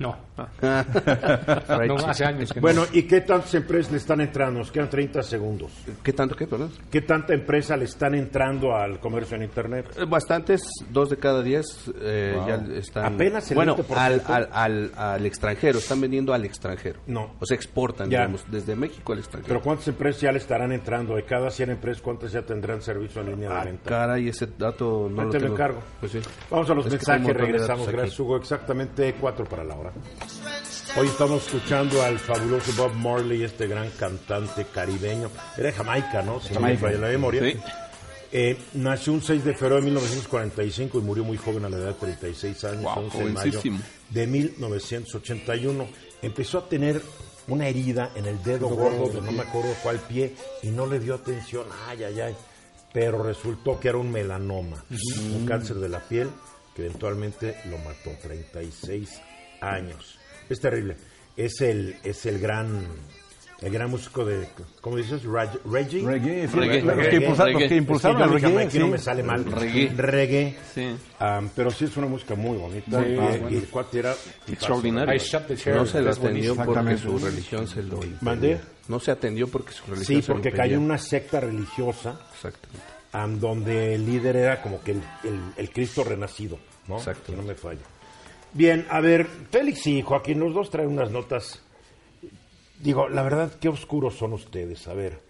[0.00, 2.98] No, Fried no, hace años que Bueno, no.
[2.98, 4.58] ¿y qué tantas empresas le están entrando?
[4.60, 5.70] Nos quedan 30 segundos.
[6.02, 6.70] ¿Qué tanto qué, perdón?
[6.90, 9.94] ¿Qué tanta empresa le están entrando al comercio en Internet?
[9.98, 13.14] Eh, Bastantes, dos de cada diez eh, ya están...
[13.14, 13.94] Apenas el bueno, 20%.
[13.96, 17.00] al, al, al, al extranjero, están vendiendo al extranjero.
[17.06, 17.34] No.
[17.38, 18.20] O sea, exportan, Ya.
[18.20, 19.48] digamos, desde México al extranjero.
[19.48, 21.14] Pero ¿cuántas empresas ya le estarán entrando?
[21.14, 23.90] De cada 100 empresas, ¿cuántas ya tendrán servicio en línea de Ah, venta?
[23.90, 25.54] caray, ese dato no Ahí lo te lo tengo.
[25.56, 25.80] encargo.
[26.00, 26.20] Pues sí.
[26.50, 27.86] Vamos a los Es mensajes, regresamos.
[27.88, 28.38] Gracias, Hugo.
[28.38, 29.89] Exactamente cuatro para la hora.
[30.96, 35.30] Hoy estamos escuchando al fabuloso Bob Marley, este gran cantante caribeño.
[35.56, 36.40] Era de Jamaica, ¿no?
[36.40, 37.42] Si no me la memoria.
[37.42, 37.58] Sí.
[38.32, 41.88] Eh, nació un 6 de febrero de 1945 y murió muy joven a la edad
[41.88, 43.60] de 36 años, Wow, 11 de mayo
[44.10, 45.88] de 1981.
[46.22, 47.02] Empezó a tener
[47.48, 51.00] una herida en el dedo gordo de no me acuerdo cuál pie y no le
[51.00, 51.66] dio atención.
[51.88, 52.36] Ay, ay, ay.
[52.92, 54.84] Pero resultó que era un melanoma,
[55.34, 56.28] un cáncer de la piel
[56.74, 58.10] que eventualmente lo mató.
[58.22, 59.20] 36
[59.60, 60.18] años.
[60.48, 60.96] Es terrible.
[61.36, 62.84] Es el, es el gran,
[63.62, 64.48] el gran músico de,
[64.80, 65.22] ¿cómo dices?
[65.24, 65.58] Raj-.
[65.64, 67.76] Reggae, sí, Reggae, los, que reggae, impulsaron, los que reggae.
[67.76, 68.90] impulsaron Es que yo el mi reggae, jamaiquino sí.
[68.90, 69.44] me sale mal.
[69.44, 69.88] Reggae.
[69.96, 70.56] Reggae.
[70.74, 70.96] Sí.
[71.18, 73.02] Am, pero sí es una música muy bonita.
[73.02, 73.50] Sí, y, bueno.
[73.50, 74.52] y el cuate era tipazo.
[74.52, 75.14] Extraordinario.
[75.74, 78.18] No se le atendió porque su religión se lo impedía.
[78.20, 78.60] ¿Mandé?
[78.88, 82.18] No se atendió porque su religión Sí, se lo porque cayó en una secta religiosa
[82.34, 82.84] Exactamente.
[83.12, 86.96] am, donde el líder era como que el, el- el Cristo renacido, ¿no?
[86.98, 87.30] Exacto.
[87.32, 87.80] Que no me falla.
[88.52, 91.62] Bien, a ver, Félix y Joaquín, los dos traen unas notas.
[92.80, 94.88] Digo, la verdad, qué oscuros son ustedes.
[94.88, 95.20] A ver,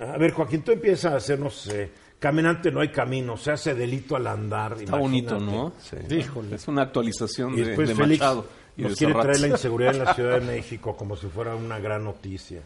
[0.00, 1.66] a ver, Joaquín, tú empiezas a hacernos...
[1.68, 4.76] eh, caminante no hay camino, se hace delito al andar.
[4.78, 5.40] Está bonito.
[5.40, 5.72] ¿no?
[5.80, 5.96] Sí.
[6.14, 6.54] Híjole.
[6.54, 8.46] Es una actualización Y de, después de Félix Machado.
[8.76, 11.56] Y nos de quiere traer la inseguridad en la Ciudad de México como si fuera
[11.56, 12.60] una gran noticia.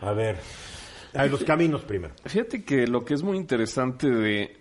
[0.00, 0.38] A ver,
[1.14, 2.14] a los caminos primero.
[2.24, 4.56] Fíjate que lo que es muy interesante de,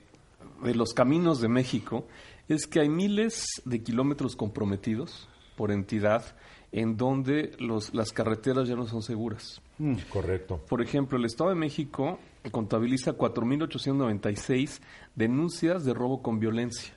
[0.63, 2.05] de los caminos de México
[2.47, 6.23] es que hay miles de kilómetros comprometidos por entidad
[6.71, 9.61] en donde los, las carreteras ya no son seguras.
[10.09, 10.61] Correcto.
[10.69, 12.19] Por ejemplo, el Estado de México
[12.51, 14.79] contabiliza 4.896
[15.15, 16.93] denuncias de robo con violencia.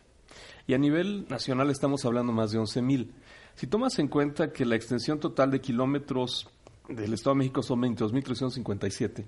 [0.67, 3.11] Y a nivel nacional estamos hablando más de 11.000.
[3.55, 6.49] Si tomas en cuenta que la extensión total de kilómetros
[6.89, 9.25] del Estado de México son 22.357,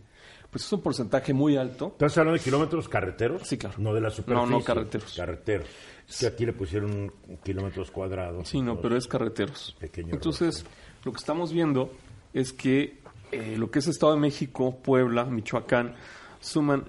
[0.51, 1.89] pues es un porcentaje muy alto.
[1.93, 3.43] ¿Estás hablando de kilómetros carreteros?
[3.47, 3.77] Sí, claro.
[3.79, 4.51] No de la superficie.
[4.51, 5.15] No, no, carreteros.
[5.15, 5.69] Carreteros.
[6.09, 7.13] Es que aquí le pusieron
[7.45, 8.49] kilómetros cuadrados.
[8.49, 9.75] Sí, no, pero es carreteros.
[9.81, 10.65] Pequeño error, Entonces,
[11.05, 11.93] lo que estamos viendo
[12.33, 12.99] es que
[13.33, 15.95] eh, lo que es Estado de México, Puebla, Michoacán,
[16.41, 16.85] suman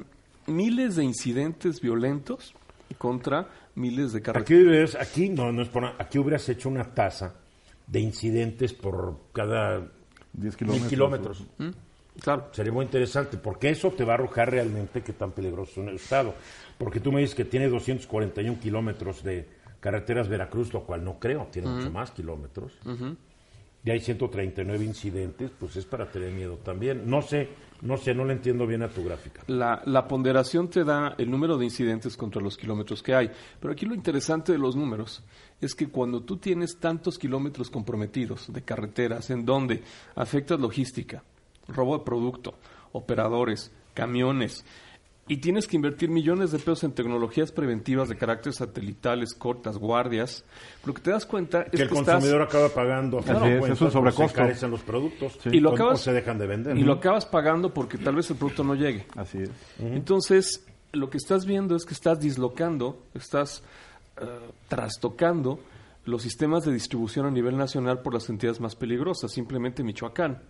[0.46, 2.54] miles de incidentes violentos
[3.00, 4.64] contra miles de Aquí, carreteras.
[4.68, 7.36] hubieras- aquí no, no es por aquí hubieras hecho una tasa
[7.88, 9.88] de incidentes por cada
[10.34, 11.44] 10 mil kilómetros.
[12.22, 12.48] Claro.
[12.52, 15.96] Sería muy interesante, porque eso te va a arrojar realmente qué tan peligroso es el
[15.96, 16.34] Estado.
[16.78, 19.48] Porque tú me dices que tiene 241 kilómetros de
[19.80, 22.74] carreteras Veracruz, lo cual no creo, tiene mucho más kilómetros.
[23.84, 27.10] Y hay 139 incidentes, pues es para tener miedo también.
[27.10, 27.48] No sé,
[27.82, 29.44] no sé, no le entiendo bien a tu gráfica.
[29.48, 33.32] La, la ponderación te da el número de incidentes contra los kilómetros que hay.
[33.60, 35.24] Pero aquí lo interesante de los números
[35.62, 39.82] es que cuando tú tienes tantos kilómetros comprometidos de carreteras en donde
[40.16, 41.24] afectas logística,
[41.68, 42.56] robo de producto
[42.94, 44.66] operadores, camiones.
[45.30, 50.46] Y tienes que invertir millones de pesos en tecnologías preventivas de carácter satelitales, cortas, guardias.
[50.86, 53.20] Lo que te das cuenta es que que, el estás- consumidor acaba pagando.
[53.20, 54.56] a fin Así de es, un porque sobrecosto.
[54.56, 56.78] Se los productos Y lo o- acabas- o se dejan de vender.
[56.78, 56.88] y ¿no?
[56.88, 59.06] lo acabas pagando porque tal vez el producto no llegue.
[59.18, 59.52] Así es.
[59.80, 63.64] Entonces, lo que estás viendo es que estás dislocando, estás
[64.22, 64.26] eh,
[64.70, 65.60] trastocando
[66.06, 70.42] los sistemas de distribución a nivel nacional por las entidades más peligrosas, simplemente Michoacán.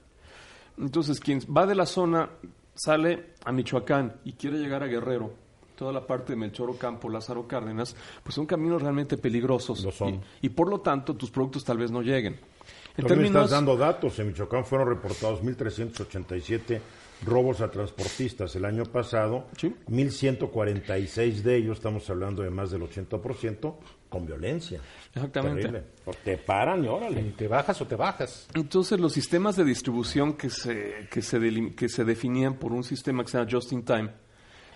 [0.78, 2.30] Entonces, quien va de la zona,
[2.76, 5.34] sale a Michoacán y quiere llegar a Guerrero,
[5.76, 9.84] toda la parte de Melchor Ocampo, Lázaro Cárdenas, pues son caminos realmente peligrosos.
[9.84, 10.16] Lo son.
[10.42, 12.34] Y, y por lo tanto, tus productos tal vez no lleguen.
[12.34, 14.18] En También términos, estás dando datos.
[14.20, 16.82] En Michoacán fueron reportados 1.387
[17.26, 19.46] robos a transportistas el año pasado.
[19.58, 19.74] Sí.
[19.88, 23.76] 1.146 de ellos, estamos hablando de más del 80%,
[24.10, 24.80] con violencia.
[25.14, 25.62] Exactamente.
[25.64, 25.84] Terrible.
[26.06, 27.22] Pues te paran y Y órale.
[27.38, 28.48] te bajas o te bajas.
[28.56, 32.84] Entonces, los sistemas de distribución que se, que, se delim- que se definían por un
[32.84, 34.12] sistema que se llama Just in Time,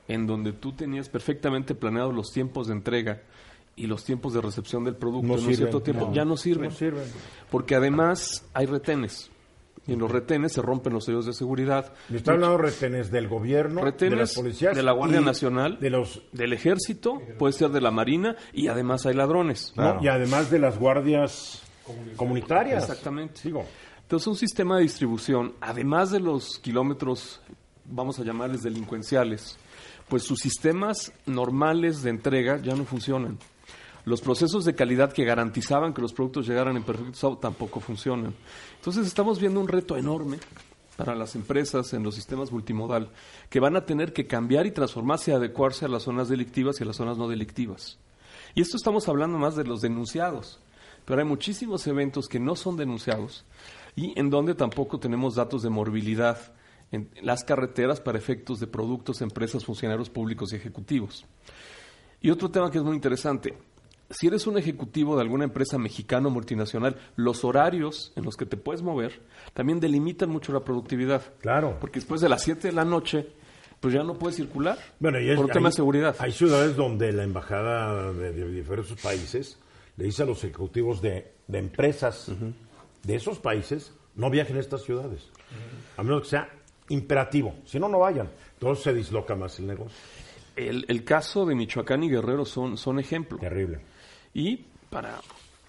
[0.08, 3.22] en donde tú tenías perfectamente planeados los tiempos de entrega
[3.78, 6.13] y los tiempos de recepción del producto No en un sirven, cierto tiempo, no.
[6.13, 6.70] ya no sirven.
[6.70, 7.04] No sirven.
[7.50, 9.31] Porque además hay retenes.
[9.91, 11.91] Y en los retenes se rompen los sellos de seguridad.
[12.08, 15.25] Me está hablando de retenes del gobierno, Retenes de las policías, de la Guardia y
[15.25, 19.73] Nacional, de los del ejército, puede ser de la marina y además hay ladrones.
[19.75, 21.62] no, y además de las guardias
[22.15, 22.84] comunitarias.
[22.84, 23.41] Exactamente.
[23.43, 23.65] Digo,
[24.04, 27.41] Entonces, un sistema de distribución, además de los kilómetros,
[27.84, 29.58] vamos a llamarles delincuenciales,
[30.08, 33.38] pues sus sistemas normales de entrega ya no funcionan.
[34.06, 38.34] Los procesos de calidad que garantizaban que los productos llegaran en perfecto estado tampoco funcionan.
[38.76, 40.40] Entonces, estamos viendo un reto enorme
[40.98, 43.10] para las empresas en los sistemas multimodal
[43.50, 46.84] que van a tener que cambiar y transformarse y adecuarse a las zonas delictivas y
[46.84, 48.00] a las zonas no delictivas.
[48.56, 50.60] Y esto estamos hablando más de los denunciados,
[51.06, 53.46] pero hay muchísimos eventos que no son denunciados
[53.96, 56.38] y en donde tampoco tenemos datos de morbilidad
[56.92, 61.26] en las carreteras para efectos de productos, empresas, funcionarios públicos y ejecutivos.
[62.22, 63.58] Y otro tema que es muy interesante,
[64.12, 68.45] si eres un ejecutivo de alguna empresa mexicana o multinacional, los horarios en los que
[68.45, 69.19] te puedes mover
[69.54, 71.21] también delimitan mucho la productividad.
[71.39, 71.78] Claro.
[71.80, 73.28] Porque después de las 7 de la noche,
[73.80, 76.15] pues ya no puedes circular Bueno, y es- por tema hay- de seguridad.
[76.19, 79.58] Hay ciudades donde la embajada de, de diferentes países
[79.97, 82.32] le dice a los ejecutivos de, de empresas
[83.04, 85.30] de esos países no viajen a estas ciudades,
[85.97, 86.50] a menos que sea
[86.89, 87.56] imperativo.
[87.65, 88.30] Si no, no vayan.
[88.54, 89.97] Entonces se disloca más el negocio.
[90.56, 93.38] El, el caso de Michoacán y Guerrero son, son ejemplo.
[93.39, 93.80] Terrible.
[94.34, 95.20] Y para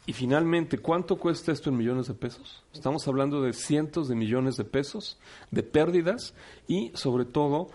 [0.05, 2.62] y finalmente, ¿cuánto cuesta esto en millones de pesos?
[2.72, 5.16] Estamos hablando de cientos de millones de pesos
[5.53, 6.35] de pérdidas
[6.66, 7.68] y sobre todo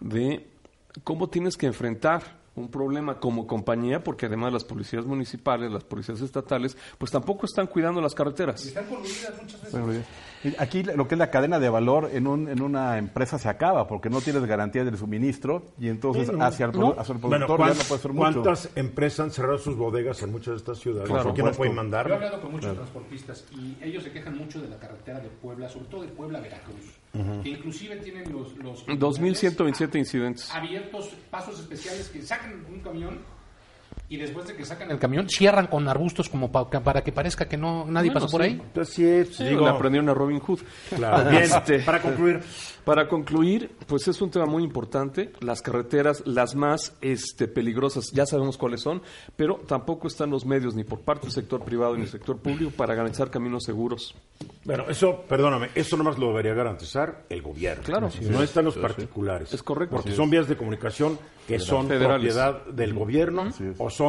[0.00, 0.46] de
[1.02, 6.20] cómo tienes que enfrentar un problema como compañía, porque además las policías municipales, las policías
[6.20, 8.64] estatales, pues tampoco están cuidando las carreteras.
[8.64, 10.06] Están coludidas muchas veces.
[10.44, 13.48] Bueno, Aquí lo que es la cadena de valor en, un- en una empresa se
[13.48, 16.44] acaba porque no tienes garantía del suministro y entonces Sí, no.
[16.44, 16.94] hacia, el, No.
[16.98, 18.42] hacia el Bueno, productor ¿cuán- ya no puede ser mucho.
[18.42, 21.08] ¿cuántas empresas han cerrado sus bodegas en muchas de estas ciudades?
[21.08, 22.12] Por ¿Por qué no pueden Yo he mandar?
[22.12, 25.86] hablado con muchos transportistas y ellos se quejan mucho de la carretera de Puebla, sobre
[25.86, 26.94] todo de Puebla a Veracruz,
[27.42, 30.50] que inclusive tienen los, los 2.127 incidentes.
[30.54, 33.18] abiertos pasos especiales que sacan un camión
[34.14, 37.46] y después de que sacan el camión cierran con arbustos como pa- para que parezca
[37.46, 38.50] que no nadie Bueno, pasó por sí.
[38.50, 38.60] ahí.
[38.62, 40.60] Entonces, sí, Sí, digo, le aprendieron a Robin Hood.
[40.96, 41.30] claro.
[41.30, 42.40] Bien, Este, para concluir,
[42.84, 45.32] Para concluir, pues es un tema muy importante.
[45.40, 49.00] Las carreteras, las más este, peligrosas, ya sabemos cuáles son,
[49.36, 52.70] pero tampoco están los medios ni por parte del sector privado ni del sector público
[52.76, 54.14] para garantizar caminos seguros.
[54.64, 57.82] Bueno, eso, perdóname, eso nomás lo debería garantizar el gobierno.
[57.84, 58.10] Claro.
[58.30, 59.52] No están los particulares.
[59.54, 59.96] Es correcto.
[59.96, 62.34] Porque Así son vías de comunicación que son Federales.
[62.34, 63.48] propiedad del gobierno
[63.78, 64.03] o son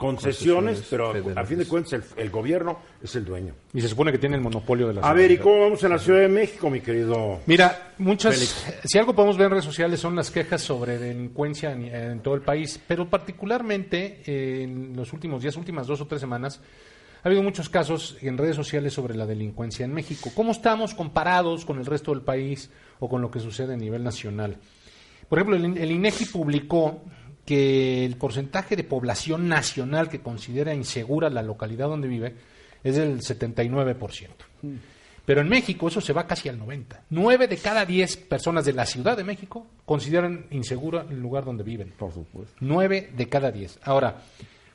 [0.00, 3.52] concesiones, pero a fin de cuentas el, el gobierno es el dueño.
[3.74, 5.90] Y se supone que tiene el monopolio de la A ver, ¿y cómo vamos en
[5.90, 7.40] la Ciudad de México, mi querido?
[7.44, 8.36] Mira, muchas,
[8.82, 12.34] si algo podemos ver en redes sociales son las quejas sobre delincuencia en, en todo
[12.34, 16.62] el país, pero particularmente eh, en los últimos días, últimas dos o tres semanas,
[17.22, 20.30] ha habido muchos casos en redes sociales sobre la delincuencia en México.
[20.34, 24.02] ¿Cómo estamos comparados con el resto del país o con lo que sucede a nivel
[24.02, 24.56] nacional?
[25.28, 27.02] Por ejemplo, el, el INEGI publicó
[27.50, 32.36] que el porcentaje de población nacional que considera insegura la localidad donde vive
[32.84, 34.28] es del 79%.
[35.26, 37.06] Pero en México eso se va casi al 90.
[37.10, 41.64] Nueve de cada diez personas de la Ciudad de México consideran inseguro el lugar donde
[41.64, 41.92] viven.
[41.98, 42.54] Por supuesto.
[42.60, 43.80] Nueve de cada diez.
[43.82, 44.22] Ahora,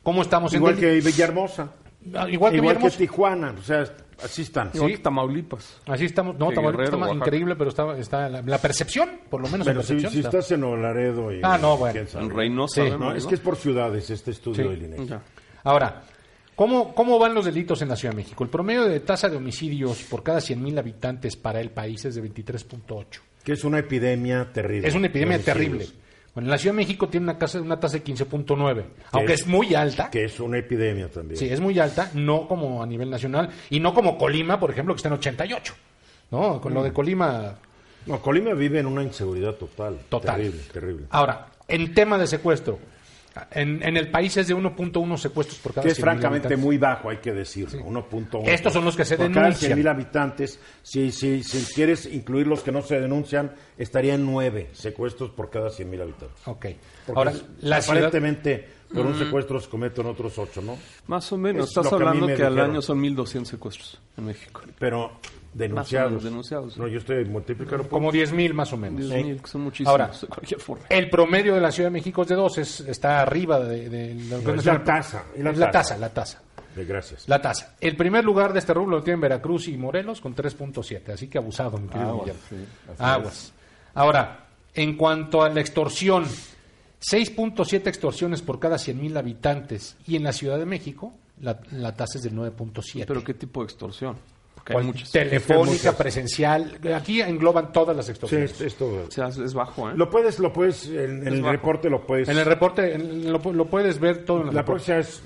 [0.04, 1.72] ¿cómo estamos Igual en que Villahermosa.
[2.14, 2.90] Ah, igual que Igual que.
[2.92, 3.56] Tijuana.
[3.58, 3.84] O sea,
[4.24, 4.70] así están.
[4.74, 5.82] Igual que Tamaulipas.
[5.88, 6.38] Así estamos.
[6.38, 9.66] No, Que Tamaulipas Guerrero, está increíble, pero está, está la, la percepción, por lo menos
[9.66, 10.12] Pero la si, percepción.
[10.14, 10.38] si está.
[10.40, 11.40] estás en Nuevo Laredo y...
[11.44, 12.00] Ah, no, bueno.
[12.14, 12.84] En Reynosa.
[12.84, 12.92] Sí.
[13.00, 13.14] ¿no?
[13.14, 15.06] Es que es por ciudades este estudio del INEGI.
[15.08, 15.22] Ya.
[15.64, 16.04] Ahora,
[16.56, 18.44] ¿cómo, ¿cómo van los delitos en la Ciudad de México?
[18.44, 22.24] El promedio de tasa de homicidios por cada 100.000 habitantes para el país es de
[22.24, 23.06] 23.8.
[23.44, 24.88] Que es una epidemia terrible.
[24.88, 25.88] Es una epidemia terrible.
[26.36, 29.42] Bueno, en la Ciudad de México tiene una, casa, una tasa de 15.9, aunque es-
[29.42, 30.10] es muy alta.
[30.12, 31.38] Que es una epidemia también.
[31.40, 34.94] Sí, es muy alta, no como a nivel nacional y no como Colima, por ejemplo,
[34.94, 35.74] que está en 88.
[36.32, 36.60] ¿No?
[36.60, 36.84] Con lo Mm.
[36.84, 37.56] de Colima,
[38.08, 39.98] No, Colima vive en una inseguridad total.
[40.10, 40.36] Total.
[40.36, 41.06] Terrible, terrible.
[41.10, 42.78] Ahora, en tema de secuestro,
[43.52, 46.78] en, en el país es de 1.1 secuestros por cada Que es 100.000 francamente muy
[46.78, 47.80] bajo, hay que decirlo.
[47.86, 48.48] 1.1.
[48.48, 49.78] Estos son los que se Por cada denuncian.
[49.80, 54.70] 100.000 habitantes, si, si, si quieres incluir los que no se denuncian, estaría en 9
[54.74, 56.48] secuestros por cada 100.000 habitantes.
[56.48, 56.66] Ok.
[57.06, 58.12] Porque Ahora, es- la ciudad...
[58.96, 60.78] por un secuestro se cometen otros 8, ¿no?
[61.08, 61.66] Más o menos.
[61.66, 64.62] Es Estás que hablando me que al año son 1.200 secuestros en México.
[64.80, 65.12] Pero
[65.54, 66.12] denunciados.
[66.12, 66.78] menos denunciados.
[66.78, 67.88] No, yo estoy multiplicando.
[67.88, 69.08] Como 10.000 más o menos.
[69.08, 70.86] Dios mío, que son muchísimos Ahora, de cualquier forma.
[70.90, 74.16] El promedio de la Ciudad de México es de 2, es, está arriba de, de
[74.30, 75.98] la No, es la tasa, la tasa.
[75.98, 76.42] la tasa.
[76.76, 77.28] Eh, Gracias.
[77.30, 77.76] La tasa.
[77.80, 81.38] El primer lugar de este rubro lo tienen Veracruz y Morelos con 3.7, así que
[81.38, 82.56] abusado, mi querido Aguas, sí,
[83.00, 83.54] Aguas.
[83.94, 86.26] Ahora, en cuanto a la extorsión,
[87.12, 92.18] 6.7 extorsiones por cada 100.000 habitantes y en la Ciudad de México la, la tasa
[92.18, 93.06] es del 9.7.
[93.08, 94.16] ¿Pero qué tipo de extorsión?
[94.56, 94.86] Porque hay ¿Cuál?
[94.86, 95.12] muchas.
[95.12, 95.96] Telefónica, muchas.
[95.96, 96.80] presencial.
[96.96, 98.52] Aquí engloban todas las Sí, extorsiones.
[98.54, 98.86] es- esto.
[99.08, 99.94] O sea, es- es bajo, ¿eh?
[99.96, 101.52] Lo puedes, lo puedes, en, el bajo.
[101.52, 102.30] reporte lo puedes.
[102.30, 104.86] En el reporte en- lo, lo puedes ver todo en el la reporte.
[104.94, 105.22] próxima es.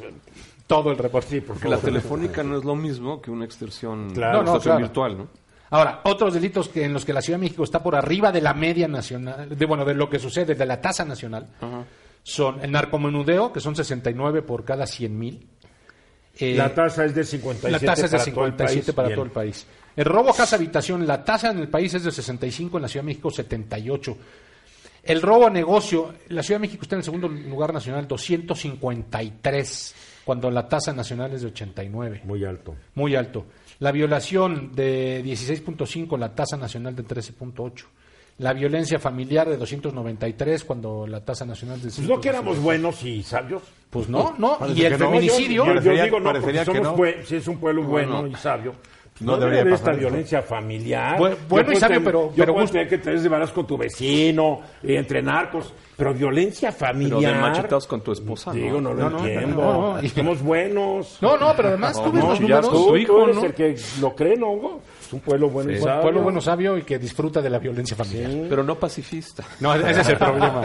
[0.67, 1.29] Todo el reporte.
[1.29, 4.43] Sí, por Porque la telefónica no es lo mismo que una extorsión, Claro.
[4.43, 4.79] No, no, claro.
[4.79, 5.27] virtual, ¿no?
[5.71, 8.41] Ahora, otros delitos que en los que la Ciudad de México está por arriba de
[8.41, 11.47] la media nacional, de bueno, de lo que sucede de la tasa nacional,
[12.23, 15.47] son el narcomenudeo, que son 69 por cada 100 mil.
[16.39, 18.95] La tasa es de 57 la tasa es de para todo el 57 país.
[18.95, 19.65] para todo el país.
[19.95, 23.03] El robo casa habitación, la tasa en el país es de 65, en la Ciudad
[23.03, 24.17] de México 78.
[25.03, 29.95] El robo a negocio, la Ciudad de México está en el segundo lugar nacional, 253,
[30.23, 32.21] cuando la tasa nacional es de 89.
[32.23, 32.75] Muy alto.
[32.95, 33.45] Muy alto.
[33.79, 37.85] La violación de 16.5, la tasa nacional de 13.8.
[38.39, 42.61] La violencia familiar de 293, cuando la tasa nacional de Pues no que éramos 5.5.
[42.61, 43.63] buenos y sabios.
[43.89, 44.57] Pues no, no.
[44.59, 44.97] Parece Y el no.
[44.99, 45.65] feminicidio.
[45.65, 47.25] Yo, digo no, porque parecería que somos no.
[47.25, 48.75] si es un pueblo bueno y sabio.
[49.21, 50.09] No No, debería debería haber esta pasar eso.
[50.09, 51.19] violencia familiar.
[51.19, 53.67] Bu- Yo bueno y sabio, tener- pero- Yo pero puedo tener que te de con
[53.67, 57.33] tu vecino, y entre narcos, pero violencia Pero familiar.
[57.35, 58.53] de machetados con tu esposa.
[58.53, 59.57] Digo, no lo No, entiendo.
[59.61, 60.07] no, no.
[60.09, 61.17] Somos buenos.
[61.21, 62.69] No, no, pero además tú ves No, los números.
[62.69, 63.45] Tú, tu hijo, tú eres ¿no?
[63.45, 64.81] el que lo cree, ¿no, Hugo?
[65.01, 66.01] Es un pueblo bueno y sabio.
[66.01, 68.31] pueblo bueno, sabio y que disfruta de la violencia familiar.
[68.49, 69.43] Pero no pacifista.
[69.59, 70.61] No, ese es el problema.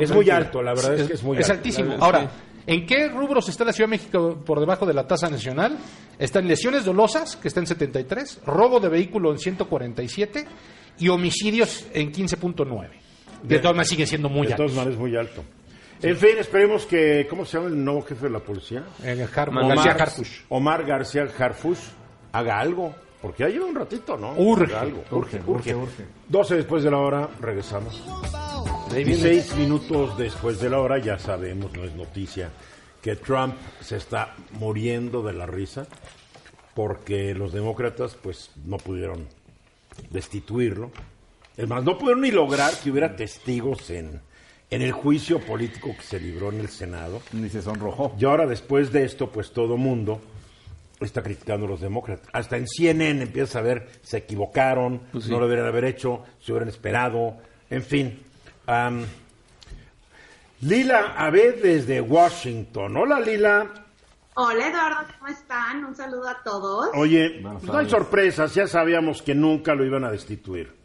[0.00, 1.52] Es muy alto, la verdad es, que es muy alto.
[1.52, 1.94] altísimo.
[2.00, 2.26] Ahora,
[2.68, 5.76] ¿en qué rubros está la Ciudad de México por debajo de la tasa nacional?
[6.18, 10.46] Están lesiones dolosas, que está en 73, robo de vehículo en 147
[10.98, 12.88] y homicidios en 15.9.
[13.42, 14.64] De todas maneras sigue siendo muy De alto.
[14.64, 15.42] todas maneras, muy alto.
[16.02, 18.84] En fin, esperemos que, ¿cómo se llama el nuevo jefe de la policía?
[19.02, 20.28] En el Har- Omar- García Harfuch.
[20.48, 21.78] Omar García Harfuch
[22.32, 24.34] haga algo, porque ya lleva un ratito, ¿no?
[24.34, 25.02] Urge, algo.
[25.10, 26.04] urge, urge, urge, urge.
[26.28, 28.00] 12 después de la hora, regresamos.
[28.92, 32.50] 16 minutos después de la hora, ya sabemos, no es noticia,
[33.02, 35.86] que Trump se está muriendo de la risa
[36.74, 39.26] porque los demócratas pues no pudieron
[40.10, 40.92] destituirlo.
[41.56, 44.20] Es más, no pudieron ni lograr que hubiera testigos en,
[44.70, 47.20] en el juicio político que se libró en el Senado.
[47.32, 48.14] Ni se sonrojó.
[48.18, 50.20] Y ahora, después de esto, pues todo mundo
[51.00, 52.28] está criticando a los demócratas.
[52.32, 55.30] Hasta en CNN empieza a ver, se equivocaron, Pues sí.
[55.30, 57.36] no lo deberían haber hecho, se hubieran esperado,
[57.70, 58.22] en fin.
[58.66, 59.04] Am,
[60.60, 62.96] Lila Abed desde Washington.
[62.96, 63.66] Hola, Lila.
[64.34, 65.84] Hola Eduardo, ¿cómo están?
[65.84, 66.90] Un saludo a todos.
[66.94, 70.76] Oye, Buenas no hay sorpresas, ya sabíamos que nunca lo iban a destituir.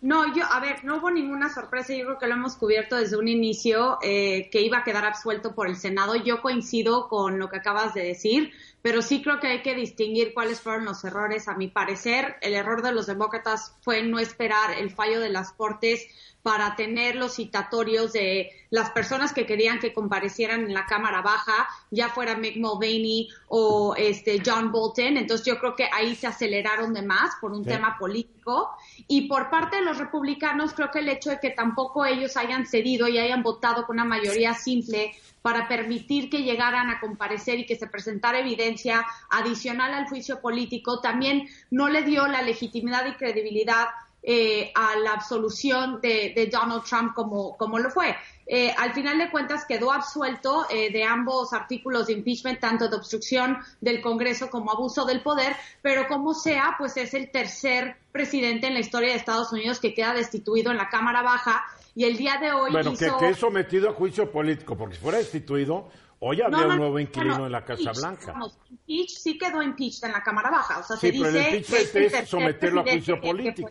[0.00, 3.16] No, yo, a ver, no hubo ninguna sorpresa, yo creo que lo hemos cubierto desde
[3.16, 6.14] un inicio, eh, que iba a quedar absuelto por el Senado.
[6.16, 8.52] Yo coincido con lo que acabas de decir,
[8.84, 11.48] pero sí creo que hay que distinguir cuáles fueron los errores.
[11.48, 15.52] A mi parecer, el error de los demócratas fue no esperar el fallo de las
[15.52, 16.06] Cortes
[16.42, 21.66] para tener los citatorios de las personas que querían que comparecieran en la Cámara Baja,
[21.90, 25.16] ya fuera Mick Mulvaney o este John Bolton.
[25.16, 28.76] Entonces yo creo que ahí se aceleraron de más por un tema político.
[29.08, 32.66] Y por parte de los republicanos, creo que el hecho de que tampoco ellos hayan
[32.66, 37.66] cedido y hayan votado con una mayoría simple para permitir que llegaran a comparecer y
[37.66, 43.12] que se presentara evidencia adicional al juicio político, también no le dio la legitimidad y
[43.12, 43.88] credibilidad
[44.22, 48.16] eh, a la absolución de, de Donald Trump como, como lo fue.
[48.46, 52.96] Eh, al final de cuentas quedó absuelto eh, de ambos artículos de impeachment, tanto de
[52.96, 58.66] obstrucción del Congreso como abuso del poder, pero como sea, pues es el tercer presidente
[58.66, 61.62] en la historia de Estados Unidos que queda destituido en la Cámara Baja
[61.94, 63.18] y el día de hoy Bueno, hizo...
[63.18, 65.88] que, que es sometido a juicio político, porque si fuera destituido,
[66.20, 68.32] hoy habría No, no, un nuevo no, inquilino no, en la Casa Blanca.
[68.32, 70.78] vamos, impeached sí quedó impeached en la Cámara Baja.
[70.80, 73.68] O sea, Sí, se pero el dice impeachment el es someterlo a juicio político.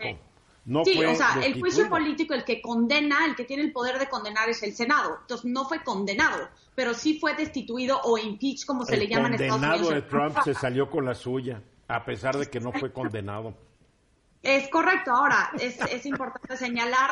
[0.66, 4.00] No sí, o sea, el juicio político, el que condena, el que tiene el poder
[4.00, 5.18] de condenar es el Senado.
[5.22, 9.28] Entonces no fue condenado, pero sí fue destituido o impeach, como se El le llama
[9.28, 9.96] en Estados condenado Unidos.
[9.96, 13.54] de Trump se salió con la suya, a pesar de que no fue condenado.
[14.44, 15.12] Es correcto.
[15.12, 17.12] Ahora, es, es importante señalar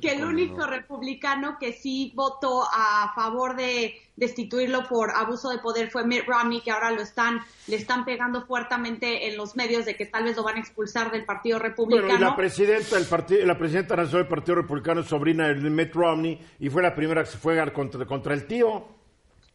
[0.00, 5.90] que el único republicano que sí votó a favor de destituirlo por abuso de poder
[5.90, 9.96] fue Mitt Romney, que ahora lo están, le están pegando fuertemente en los medios de
[9.96, 12.14] que tal vez lo van a expulsar del Partido Republicano.
[12.14, 15.94] y la presidenta, del partido, la presidenta nacional del Partido Republicano es sobrina de Mitt
[15.94, 18.86] Romney y fue la primera que se fue contra, contra el tío.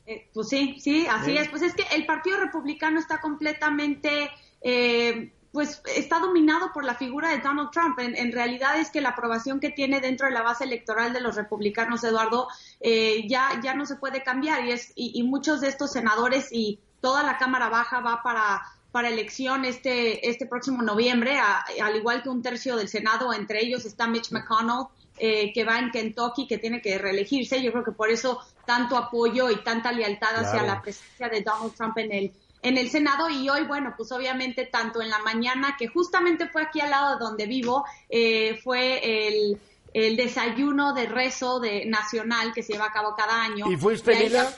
[0.10, 1.48] Eh, pues sí, sí, así es.
[1.50, 7.30] Pues es que el Partido Republicano está completamente, eh, pues está dominado por la figura
[7.30, 7.97] de Donald Trump.
[8.00, 11.22] En, en realidad es que la aprobación que tiene dentro de la base electoral de
[11.22, 12.47] los republicanos, Eduardo,
[12.80, 16.50] eh, ya, ya no se puede cambiar y, es, y, y muchos de estos senadores
[16.52, 21.95] y toda la Cámara Baja va para para elección este, este próximo noviembre, a- al
[21.95, 24.88] igual que un tercio del Senado, entre ellos está Mitch McConnell,
[25.20, 27.62] eh, que va en Kentucky, que tiene que reelegirse.
[27.62, 30.66] Yo creo que por eso tanto apoyo y tanta lealtad hacia Claro.
[30.66, 32.32] la presencia de Donald Trump en el
[32.62, 36.64] en el Senado y hoy, bueno, pues obviamente tanto en la mañana, que justamente fue
[36.64, 39.60] aquí al lado de donde vivo, eh, fue el,
[39.93, 43.72] el desayuno de rezo de nacional que se lleva a cabo cada año.
[43.72, 44.49] ¿Y fuiste, Lila?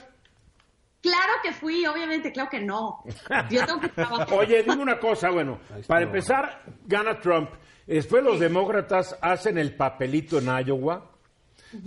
[1.01, 3.03] Claro que fui, obviamente, claro que no.
[3.49, 4.33] Yo tengo que trabajar.
[4.33, 7.49] Oye, dime una cosa, bueno, para empezar, gana Trump.
[7.87, 11.09] Después los demócratas hacen el papelito en Iowa.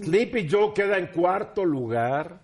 [0.02, 2.40] Sleepy Joe queda en cuarto lugar.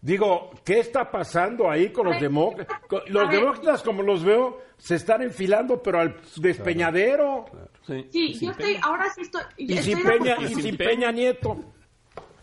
[0.00, 2.80] Digo, ¿qué está pasando ahí con los demócratas?
[3.08, 7.46] Los demócratas, como los veo, se están enfilando, pero al despeñadero.
[7.86, 9.42] Sí, yo estoy, ahora sí estoy.
[9.56, 11.64] Y estoy sin Peña, y sin Nieto.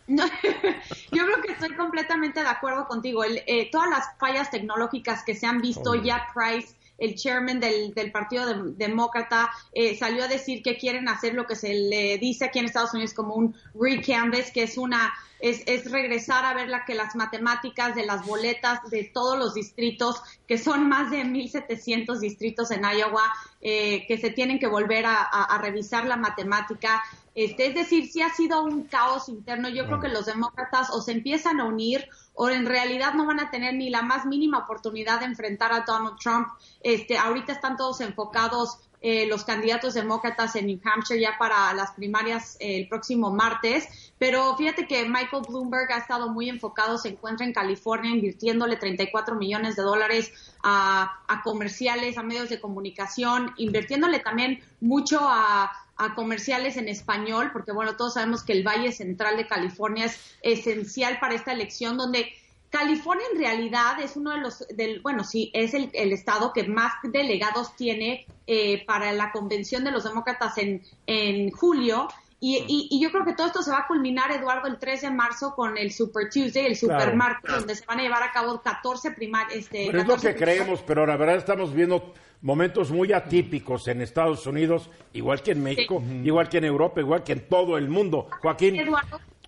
[0.08, 0.24] No,
[1.12, 3.24] yo creo que estoy completamente de acuerdo contigo.
[3.24, 7.94] El, eh, todas las fallas tecnológicas que se han visto, ya Price, el chairman del,
[7.94, 12.18] del Partido Dem- Demócrata, eh, salió a decir que quieren hacer lo que se le
[12.18, 16.54] dice aquí en Estados Unidos como un recanvass, que es una es, es regresar a
[16.54, 21.12] ver la que las matemáticas de las boletas de todos los distritos, que son más
[21.12, 23.24] de 1.700 distritos en Iowa,
[23.62, 27.04] eh, que se tienen que volver a, a- a revisar la matemática.
[27.36, 29.68] Este, es decir, sí ha sido un caos interno.
[29.68, 33.40] Yo creo que los demócratas o se empiezan a unir o en realidad no van
[33.40, 36.50] a tener ni la más mínima oportunidad de enfrentar a Donald Trump.
[36.82, 41.92] Este, ahorita están todos enfocados eh, los candidatos demócratas en New Hampshire ya para las
[41.92, 44.12] primarias eh, el próximo martes.
[44.18, 49.36] Pero fíjate que Michael Bloomberg ha estado muy enfocado, se encuentra en California invirtiéndole 34
[49.36, 50.32] millones de dólares
[50.64, 57.52] a, a comerciales, a medios de comunicación, invirtiéndole también mucho a, a comerciales en español,
[57.54, 61.98] porque bueno, todos sabemos que el Valle Central de California es esencial para esta elección,
[61.98, 62.28] donde
[62.70, 66.64] California en realidad es uno de los, del, bueno, sí, es el, el estado que
[66.68, 72.10] más delegados tiene eh, para la convención de los demócratas en, en julio.
[72.42, 75.04] Y, y- y yo creo que todo esto se va a culminar, Eduardo, el 3
[75.04, 77.16] de marzo con el Super Tuesday, el Super Claro.
[77.16, 79.58] Martes, donde se van a llevar a cabo 14 primarias.
[79.58, 83.88] Este, Pero es lo 14 que creemos, pero la verdad estamos viendo momentos muy atípicos
[83.88, 87.78] en Estados Unidos, igual que en México, igual que en Europa, igual que en todo
[87.78, 88.28] el mundo.
[88.42, 89.02] Joaquín, Hola,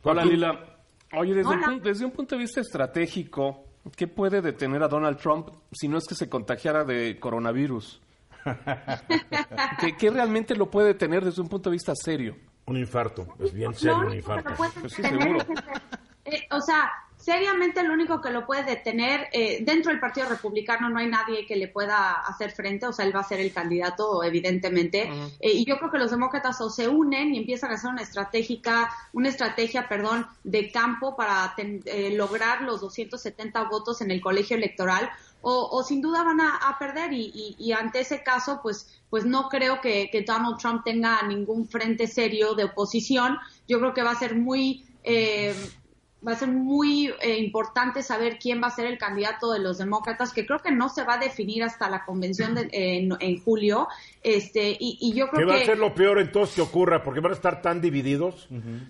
[0.03, 0.65] Joaquín, Lila.
[1.13, 1.67] Oye, desde, un Hola.
[1.67, 3.65] pun- desde un punto de vista estratégico,
[3.95, 8.01] ¿qué puede detener a Donald Trump si no es que se contagiara de coronavirus?
[9.79, 12.35] ¿Qué, qué realmente lo puede detener desde un punto de vista serio?
[12.65, 14.53] un infarto, es bien serio un infarto.
[14.57, 15.39] Pues sí, seguro.
[16.25, 20.89] eh, o sea, seriamente lo único que lo puede detener, eh, dentro del Partido Republicano
[20.89, 23.51] no hay nadie que le pueda hacer frente, o sea, él va a ser el
[23.51, 25.09] candidato, evidentemente,
[25.39, 28.01] Eh, y yo creo que los demócratas o se unen y empiezan a hacer una
[28.03, 34.21] estratégica, una estrategia, perdón, de campo para ten- eh, lograr los 270 votos en el
[34.21, 35.09] colegio electoral,
[35.41, 37.13] o, o sin duda van a, a perder.
[37.13, 41.21] Y, y- y ante ese caso pues pues no creo que, que Donald Trump tenga
[41.23, 43.37] ningún frente serio de oposición.
[43.67, 45.55] Yo creo que va a ser muy eh,
[46.27, 49.77] va a ser muy eh, importante saber quién va a ser el candidato de los
[49.77, 53.41] demócratas que creo que no se va a definir hasta la convención de- en, en
[53.43, 53.87] julio
[54.23, 57.01] este y, y yo Que creo va que a ser lo peor entonces que ocurra,
[57.03, 58.47] porque van a estar tan divididos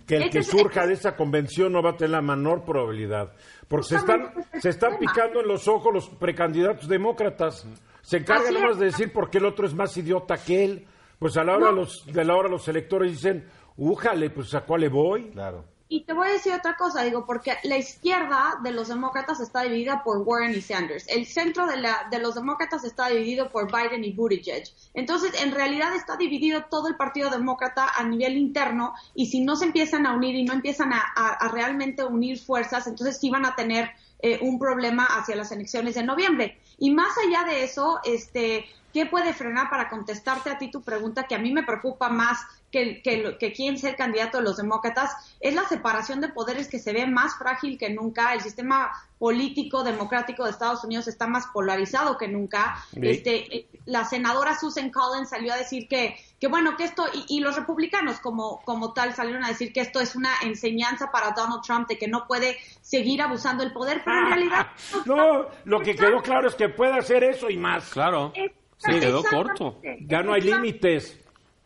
[0.08, 3.34] que el que es- surja de esa convención no va a tener la menor probabilidad.
[3.68, 4.32] Porque se están,
[4.62, 7.68] se están picando en los ojos los precandidatos demócratas.
[8.02, 10.86] Se encargan nomás de decir por qué el otro es más idiota que él.
[11.20, 11.72] Pues a la hora No.
[11.74, 15.30] los, de la hora los electores dicen, újale, pues a cuál le voy.
[15.32, 15.66] Claro.
[15.90, 19.62] Y te voy a decir otra cosa, digo, porque la izquierda de los demócratas está
[19.62, 21.08] dividida por Warren y Sanders.
[21.08, 24.66] El centro de, la, de los demócratas está dividido por Biden y Buttigieg.
[24.94, 29.56] Entonces, en realidad está dividido todo el Partido Demócrata a nivel interno y si no
[29.56, 33.30] se empiezan a unir y no empiezan a, a- a realmente unir fuerzas, entonces sí
[33.30, 36.60] van a tener eh, un problema hacia las elecciones de noviembre.
[36.78, 41.24] Y más allá de eso, este, ¿qué puede frenar para contestarte a ti tu pregunta
[41.28, 42.40] que a mí me preocupa más
[42.72, 45.12] que, que, lo- que quién sea el candidato de los demócratas?
[45.40, 48.34] Es la separación de poderes que se ve más frágil que nunca.
[48.34, 52.78] El sistema político democrático de Estados Unidos está más polarizado que nunca.
[52.94, 53.00] Sí.
[53.04, 57.40] Este, la senadora Susan Collins salió a decir que, que bueno, que esto, y, y
[57.40, 61.62] los republicanos como, como tal salieron a decir que esto es una enseñanza para Donald
[61.64, 64.68] Trump de que no puede seguir abusando del poder, pero en realidad...
[65.06, 67.90] No, lo que quedó claro es que puede hacer eso y más.
[67.90, 68.34] Claro.
[68.78, 69.82] Se quedó corto.
[70.02, 71.18] Ya no hay límites.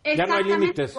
[0.04, 0.98] Ya no hay Exactamente, límites.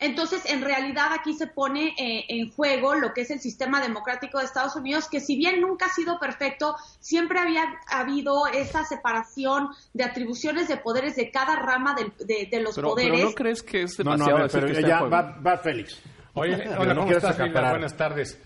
[0.00, 4.38] Entonces, en realidad aquí se pone eh, en juego lo que es el sistema democrático
[4.38, 9.68] de Estados Unidos, que si bien nunca ha sido perfecto, siempre había habido esa separación
[9.94, 13.12] de atribuciones de poderes de cada rama del- de, de los Pero, poderes.
[13.12, 15.40] pero ¿no crees que es No, no, a demasiado ver, decir pero que ya va,
[15.40, 16.02] va Félix.
[16.34, 17.38] Oye, hola, no ¿cómo estás.
[17.38, 18.38] Buenas tardes.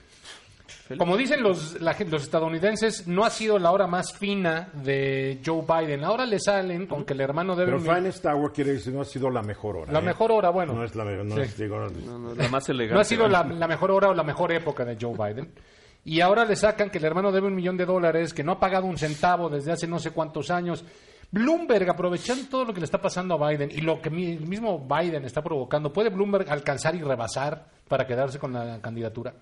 [0.96, 5.62] Como dicen los, la los estadounidenses, no ha sido la hora más fina de Joe
[5.66, 6.04] Biden.
[6.04, 7.72] Ahora le salen con que el hermano debe...
[7.78, 9.92] Pero Finest Tower quiere decir no ha sido la mejor hora.
[9.92, 10.02] La ¿eh?
[10.02, 10.72] mejor hora, bueno.
[10.74, 11.40] No es la mejor, no Sí.
[11.42, 12.94] es, digo, no- No, no, la más elegante.
[12.94, 15.50] No ha sido la, la mejor hora o la mejor época de Joe Biden.
[16.04, 18.60] Y ahora le sacan que el hermano debe un millón de dólares, que no ha
[18.60, 20.84] pagado un centavo desde hace no sé cuántos años.
[21.30, 24.46] Bloomberg, aprovechando todo lo que le está pasando a Biden y lo que mi- el
[24.46, 29.34] mismo Biden está provocando, ¿puede Bloomberg alcanzar y rebasar para quedarse con la candidatura?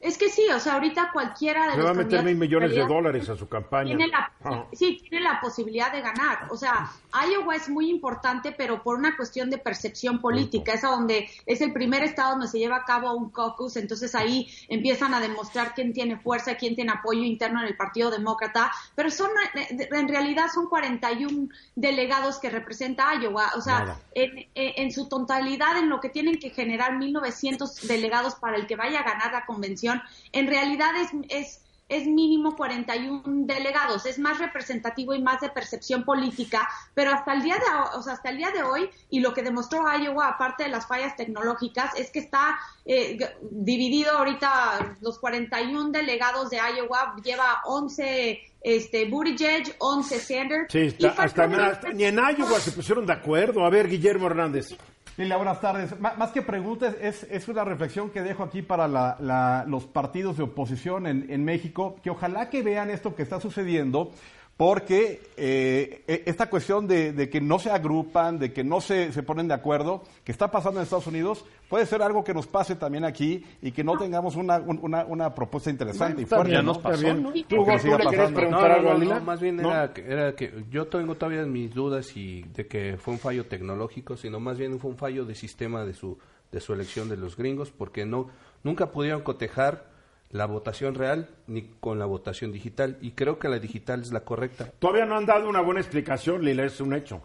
[0.00, 2.86] Es que sí, o sea, ahorita cualquiera de los va a meter mil millones de
[2.86, 3.84] dólares a su campaña.
[3.96, 4.64] tiene la, Ah.
[4.72, 6.48] sí, tiene la posibilidad de ganar.
[6.50, 6.90] O sea,
[7.30, 10.72] Iowa es muy importante, pero por una cuestión de percepción política.
[10.72, 14.14] Es a donde es el primer estado donde se lleva a cabo un caucus, entonces
[14.14, 18.70] ahí empiezan a demostrar quién tiene fuerza, quién tiene apoyo interno en el Partido Demócrata.
[18.94, 23.50] Pero son, eh, en realidad son 41 delegados que representa Iowa.
[23.56, 28.34] O sea, en, en- en su totalidad, en lo que tienen que generar 1.900 delegados
[28.36, 29.89] para el que vaya a ganar la convención,
[30.32, 36.04] en realidad es, es, es mínimo 41 delegados, es más representativo y más de percepción
[36.04, 39.34] política, pero hasta el día de, o sea, hasta el día de hoy, y lo
[39.34, 43.18] que demostró Iowa, aparte de las fallas tecnológicas, es que está eh,
[43.50, 50.72] dividido ahorita los 41 delegados de Iowa, lleva 11 este, Buttigieg, 11 Sanders.
[50.72, 51.46] Sí, está- hasta-
[51.92, 53.64] ni en Iowa se pusieron de acuerdo.
[53.64, 54.76] A ver, Guillermo Hernández.
[55.20, 55.94] Lilia, buenas tardes.
[56.00, 60.44] Más que preguntas, es, es una reflexión que dejo aquí para la- los partidos de
[60.44, 64.12] oposición en, en México, que ojalá que vean esto que está sucediendo,
[64.60, 69.10] porque eh, e- esta cuestión de, de que no se agrupan, de que no se,
[69.10, 72.46] se ponen de acuerdo, que está pasando en Estados Unidos, puede ser algo que nos
[72.46, 76.52] pase también aquí y que no tengamos una, un- una, una propuesta interesante y fuerte.
[76.56, 76.62] ¿no?
[76.62, 77.22] nos pasó, está bien.
[77.22, 77.32] ¿no?
[77.32, 78.36] ¿Tú, Que Hugo, siga tú le querías pasando.
[78.38, 79.70] preguntar no, algo no, a más bien ¿No?
[79.70, 83.46] Era, que, era que yo tengo todavía mis dudas y de que fue un fallo
[83.46, 86.18] tecnológico, sino más bien fue un fallo de sistema de su
[86.52, 88.28] de su elección de los gringos, porque no
[88.62, 89.88] nunca pudieron cotejar
[90.30, 94.20] la votación real ni con la votación digital y creo que la digital es la
[94.20, 94.70] correcta.
[94.78, 97.20] Todavía no han dado una buena explicación, Lila, es un hecho.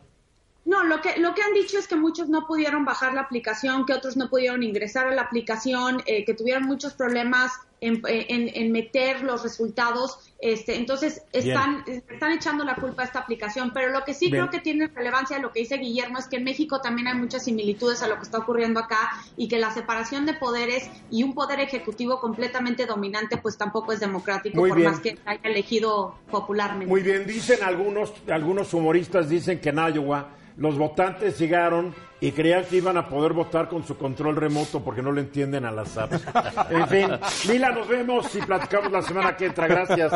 [0.65, 3.85] No, lo que, lo que han dicho es que muchos no pudieron bajar la aplicación,
[3.85, 7.51] que otros no pudieron ingresar a la aplicación, eh, que tuvieron muchos problemas
[7.81, 10.24] en, en- en meter los resultados.
[10.39, 13.71] Este, entonces, están, están echando la culpa a esta aplicación.
[13.73, 14.43] Pero lo que sí Bien.
[14.43, 17.45] creo que tiene relevancia, lo que dice Guillermo, es que en México también hay muchas
[17.45, 21.33] similitudes a lo que está ocurriendo acá y que la separación de poderes y un
[21.33, 24.91] poder ejecutivo completamente dominante, pues tampoco es democrático, Muy por bien.
[24.91, 26.87] más que haya elegido popularmente.
[26.87, 32.63] Muy bien, dicen algunos, algunos humoristas dicen que en Iowa los votantes llegaron y creían
[32.65, 35.97] que iban a poder votar con su control remoto porque no le entienden a las
[35.97, 36.23] apps.
[36.69, 37.07] En fin,
[37.47, 39.67] Lila, nos vemos y platicamos la semana que entra.
[39.67, 40.13] Gracias.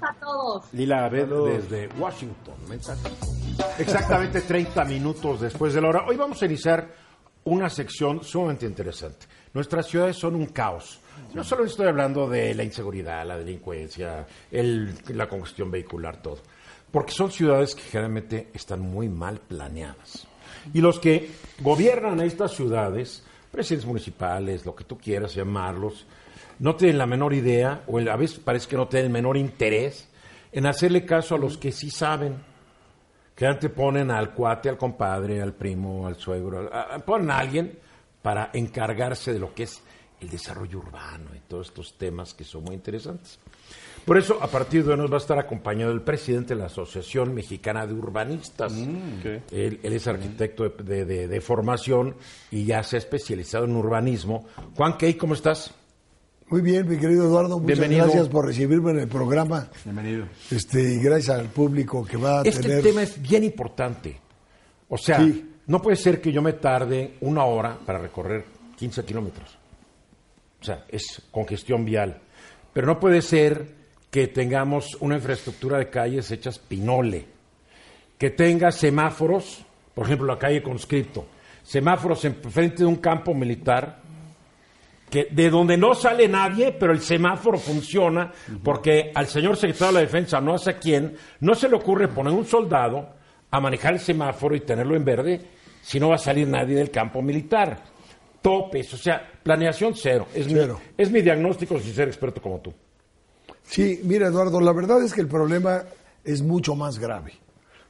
[0.00, 0.64] a todos.
[0.72, 2.54] Lila Abed desde Washington.
[2.68, 3.08] Mensaje.
[3.78, 6.04] Exactamente 30 minutos después de la hora.
[6.06, 6.88] Hoy vamos a iniciar
[7.44, 9.26] una sección sumamente interesante.
[9.54, 11.00] Nuestras ciudades son un caos.
[11.34, 16.38] No solo estoy hablando de la inseguridad, la delincuencia, el- la congestión vehicular, todo.
[16.90, 20.26] Porque son ciudades que generalmente están muy mal planeadas.
[20.72, 21.30] Y los que
[21.60, 26.06] gobiernan estas ciudades, presidentes municipales, lo que tú quieras llamarlos,
[26.58, 30.08] no tienen la menor idea, o a veces parece que no tienen el menor interés
[30.50, 32.36] en hacerle caso a los que sí saben.
[33.34, 36.68] Que antes ponen al cuate, al compadre, al primo, al suegro,
[37.06, 37.78] ponen a alguien
[38.20, 39.80] para encargarse de lo que es
[40.20, 43.38] el desarrollo urbano y todos estos temas que son muy interesantes.
[44.04, 46.66] Por eso, a partir de hoy nos va a estar acompañado el presidente de la
[46.66, 48.72] Asociación Mexicana de Urbanistas.
[48.72, 49.42] ok.
[49.52, 52.16] Él, él es arquitecto de, de- de- de formación
[52.50, 54.46] y ya se ha especializado en urbanismo.
[54.76, 55.74] Juan Key, ¿cómo estás?
[56.48, 58.04] Muy bien, mi querido Eduardo, muchas Bienvenido.
[58.06, 59.68] gracias por recibirme en el programa.
[59.84, 60.26] Bienvenido.
[60.50, 62.82] Este, y gracias al público que va a Este tener.
[62.82, 64.18] tema es bien importante.
[64.88, 65.50] O sea, Sí.
[65.66, 68.46] no puede ser que yo me tarde una hora para recorrer
[68.78, 69.58] 15 kilómetros.
[70.62, 72.18] O sea, es congestión vial.
[72.72, 73.76] Pero no puede ser
[74.10, 77.26] que tengamos una infraestructura de calles hechas pinole.
[78.16, 81.26] que tenga semáforos, por ejemplo, la calle Conscripto,
[81.62, 84.00] semáforos en frente de un campo militar,
[85.08, 88.32] que de donde no sale nadie, pero el semáforo funciona,
[88.64, 92.32] porque al señor secretario de la Defensa, no sé quién, no se le ocurre poner
[92.32, 93.08] un soldado
[93.50, 95.40] a manejar el semáforo y tenerlo en verde,
[95.80, 97.84] si no va a salir nadie del campo militar.
[98.42, 100.26] Topes, o sea, planeación cero.
[100.34, 100.80] Es, Cero.
[100.80, 102.74] Mi, es mi diagnóstico sin ser experto como tú.
[103.68, 105.84] Sí, mira Eduardo, la verdad es que el problema
[106.24, 107.32] es mucho más grave.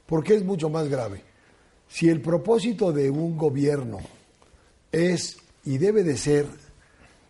[0.05, 1.23] ¿Por qué es mucho más grave?
[1.87, 3.99] Si el propósito de un gobierno
[4.91, 6.45] es y debe de ser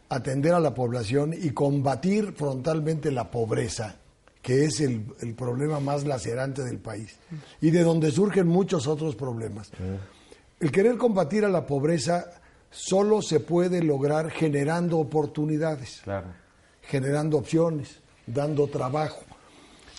[0.10, 3.96] atender a la población y combatir frontalmente la pobreza,
[4.42, 7.16] que es el, el problema más lacerante del país
[7.62, 9.70] y de donde surgen muchos otros problemas.
[10.60, 12.32] El querer combatir a la pobreza
[12.72, 16.28] solo se puede lograr generando oportunidades Claro.
[16.82, 18.00] generando opciones,
[18.34, 19.22] dando trabajo.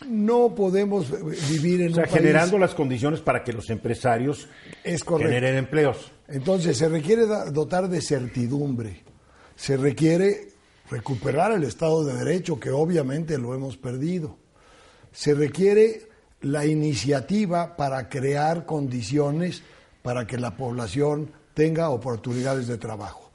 [0.08, 1.16] No podemos eh,
[1.50, 4.48] vivir en O sea, un país- generando las condiciones para que los empresarios
[4.82, 6.10] Es generen empleos.
[6.28, 9.02] Entonces, se requiere dotar de certidumbre,
[9.56, 10.48] se requiere
[10.90, 14.36] recuperar el Estado de Derecho, que obviamente lo hemos perdido.
[15.12, 16.08] Se requiere
[16.40, 19.62] la iniciativa para crear condiciones
[20.02, 23.30] para que la población tenga oportunidades de trabajo.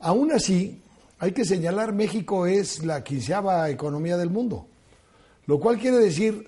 [0.00, 0.82] Aún así,
[1.24, 4.66] hay que señalar, México es la quinceava economía del mundo,
[5.46, 6.46] lo cual quiere decir,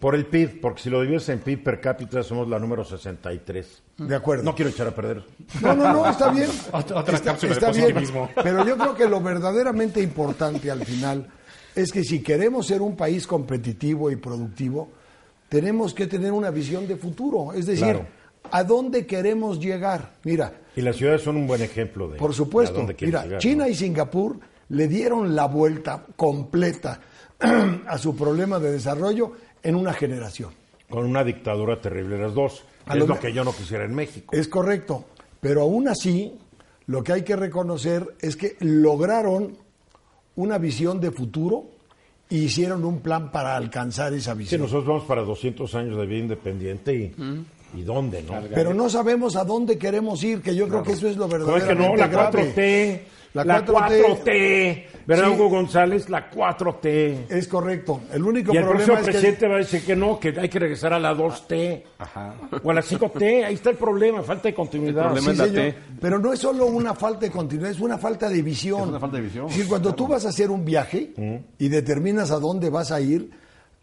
[0.00, 3.82] Por el PIB, porque si lo divides en PIB per cápita somos la número 63.
[3.98, 4.44] de acuerdo.
[4.44, 5.24] No quiero echar a perder.
[5.60, 6.48] No, no, no, está bien.
[6.72, 7.84] Otra- otra está, cápsula de está bien.
[7.94, 8.30] positivismo.
[8.42, 11.26] Pero yo creo que lo verdaderamente importante al final
[11.74, 14.88] es que si queremos ser un país competitivo y productivo,
[15.48, 17.52] tenemos que tener una visión de futuro.
[17.52, 18.06] Es decir, Claro.
[18.52, 20.12] ¿a dónde queremos llegar?
[20.22, 23.70] Mira, Y las ciudades son un buen ejemplo de por supuesto, mira, llegar, China ¿no?
[23.70, 27.00] y Singapur le dieron la vuelta completa
[27.86, 30.50] a su problema de desarrollo en una generación.
[30.88, 32.64] Con una dictadura terrible las dos.
[32.86, 34.34] A Es lo que yo no quisiera en México.
[34.36, 35.04] Es correcto,
[35.40, 36.32] pero aún así
[36.86, 39.56] lo que hay que reconocer es que lograron
[40.36, 41.64] una visión de futuro
[42.30, 44.60] y hicieron un plan para alcanzar esa Sí, visión.
[44.60, 47.14] nosotros vamos para 200 años de vida independiente y,
[47.74, 48.34] ¿y dónde, no?
[48.54, 51.36] Pero no sabemos a dónde queremos ir, que yo creo que eso es lo ¿Cómo
[51.56, 51.96] es verdaderamente que no?
[51.96, 52.54] La grave.
[52.54, 53.00] 4T.
[53.34, 54.24] La La, 4T.
[54.24, 54.84] 4T.
[55.06, 55.34] ¿Verdad, Sí.
[55.34, 56.08] Hugo González?
[56.08, 57.26] La 4T.
[57.28, 58.00] Es correcto.
[58.12, 60.34] El único Y el próximo problema es que presidente va a decir que no, que
[60.40, 61.82] hay que regresar a la 2T.
[62.62, 63.44] O a la 5T.
[63.44, 65.14] Ahí está el problema, falta de continuidad.
[65.14, 65.72] El problema Sí, es la señor.
[65.74, 65.78] T.
[66.00, 68.80] Pero no es solo una falta de continuidad, es una falta de visión.
[68.80, 71.12] Es una falta de visión, Es decir, cuando tú vas a hacer un viaje
[71.58, 73.30] y determinas a dónde vas a ir,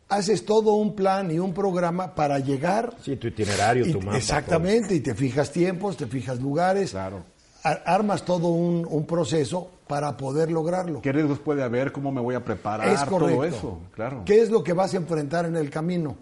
[0.10, 2.96] haces todo un plan y un programa para llegar.
[3.04, 4.18] Sí, tu itinerario, y- tu mapa.
[4.18, 6.92] exactamente, y te fijas tiempos, te fijas lugares.
[6.92, 7.24] Claro.
[7.64, 11.02] Armas todo un, un proceso para poder lograrlo.
[11.02, 11.92] ¿Qué riesgos puede haber?
[11.92, 12.88] ¿Cómo me voy a preparar?
[12.90, 13.34] Es correcto.
[13.36, 14.22] Todo eso, claro.
[14.26, 16.16] ¿Qué es lo que vas a enfrentar en el camino?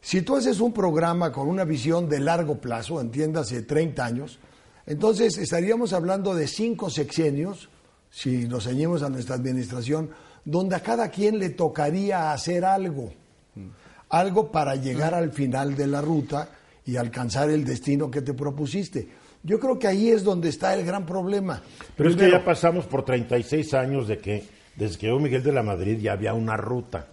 [0.00, 4.38] Si tú haces un programa con una visión de largo plazo, entiéndase 30 años,
[4.86, 7.68] entonces estaríamos hablando de cinco sexenios,
[8.10, 10.10] si nos ceñimos a nuestra administración,
[10.44, 13.12] donde a cada quien le tocaría hacer algo,
[14.08, 16.48] algo para llegar al final de la ruta
[16.84, 19.08] y alcanzar el destino que te propusiste.
[19.44, 21.62] Yo creo que ahí es donde está el gran problema.
[21.96, 24.44] Pero es que ya pasamos por 36 años de que,
[24.76, 27.08] desde que llegó Miguel de la Madrid, ya había una ruta.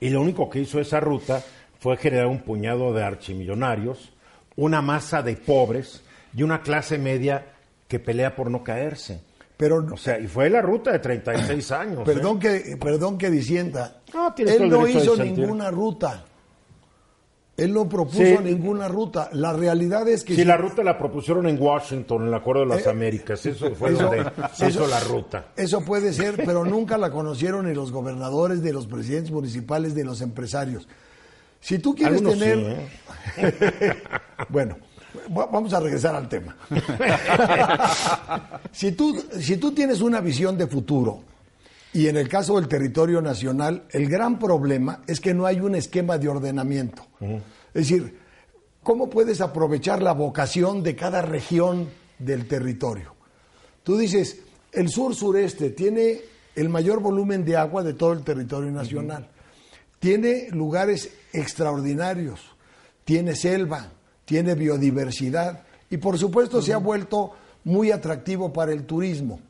[0.00, 1.42] Y lo único que hizo esa ruta
[1.78, 4.12] fue generar un puñado de archimillonarios,
[4.56, 6.02] una masa de pobres
[6.34, 7.46] y una clase media
[7.88, 9.20] que pelea por no caerse.
[9.56, 12.00] Pero O sea, y fue la ruta de 36 años.
[12.00, 12.02] ¿eh?
[12.04, 14.00] Perdón que, perdón que disienta.
[14.12, 16.24] No, Él no hizo ninguna ruta.
[17.56, 18.36] Él no propuso Sí.
[18.42, 19.28] ninguna ruta.
[19.32, 22.66] La realidad es que Si la ruta la propusieron en Washington, en el Acuerdo de
[22.66, 24.24] las Eh, Américas, eso fue eso- donde
[24.54, 25.46] se hizo la ruta.
[25.56, 30.02] Eso puede ser, pero nunca la conocieron ni los gobernadores, ni los presidentes municipales, ni
[30.02, 30.88] los empresarios.
[31.60, 32.88] Si tú quieres Algunos tener...
[33.36, 33.94] sí, ¿eh?
[34.48, 34.76] bueno,
[35.28, 36.56] vamos a regresar al tema.
[38.72, 41.22] si, tú, si tú tienes una visión de futuro,
[41.94, 45.76] y en el caso del territorio nacional, el gran problema es que no hay un
[45.76, 47.06] esquema de ordenamiento.
[47.72, 48.18] Es decir,
[48.82, 51.88] ¿cómo puedes aprovechar la vocación de cada región
[52.18, 53.14] del territorio?
[53.84, 54.40] Tú dices,
[54.72, 56.20] el sur-sureste tiene
[56.56, 59.28] el mayor volumen de agua de todo el territorio nacional.
[60.00, 62.40] Tiene lugares extraordinarios,
[63.04, 63.92] tiene selva,
[64.24, 67.32] tiene biodiversidad y por supuesto se ha vuelto
[67.64, 69.40] muy atractivo para el turismo.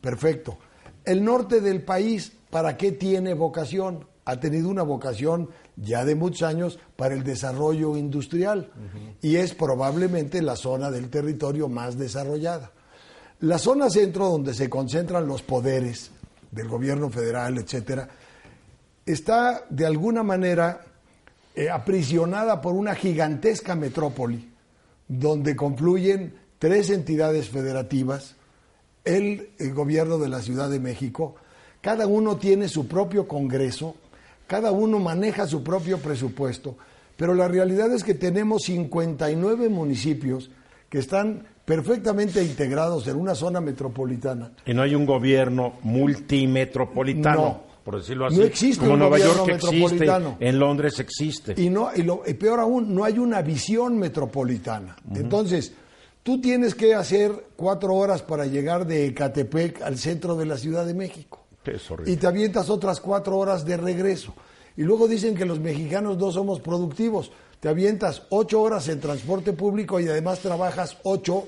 [0.00, 0.58] Perfecto.
[1.04, 4.06] El norte del país, ¿para qué tiene vocación?
[4.24, 8.70] Ha tenido una vocación ya de muchos años para el desarrollo industrial
[9.20, 12.72] y es probablemente la zona del territorio más desarrollada.
[13.40, 16.10] La zona centro, donde se concentran los poderes
[16.50, 18.08] del gobierno federal, etcétera,
[19.04, 20.80] está de alguna manera
[21.54, 24.50] eh, aprisionada por una gigantesca metrópoli
[25.08, 28.36] donde confluyen tres entidades federativas,
[29.04, 31.36] el, el gobierno de la Ciudad de México,
[31.80, 33.94] cada uno tiene su propio Congreso,
[34.46, 36.76] cada uno maneja su propio presupuesto,
[37.16, 40.50] pero la realidad es que tenemos 59 municipios
[40.88, 44.52] que están perfectamente integrados en una zona metropolitana.
[44.66, 47.60] Y no hay un gobierno multimetropolitano, No.
[47.84, 48.36] Por decirlo así.
[48.38, 50.36] No existe Como un Nueva gobierno York existe, metropolitano.
[50.40, 51.54] en Londres existe.
[51.60, 54.96] Y, no, y, lo, y peor aún, no hay una visión metropolitana.
[55.14, 55.72] Entonces,
[56.22, 60.86] tú tienes que hacer cuatro horas para llegar de Ecatepec al centro de la Ciudad
[60.86, 61.44] de México.
[61.64, 62.12] Es horrible.
[62.12, 64.34] Y te avientas otras cuatro horas de regreso.
[64.76, 67.30] Y luego dicen que los mexicanos no somos productivos.
[67.60, 71.44] Te avientas ocho horas en transporte público y además trabajas ocho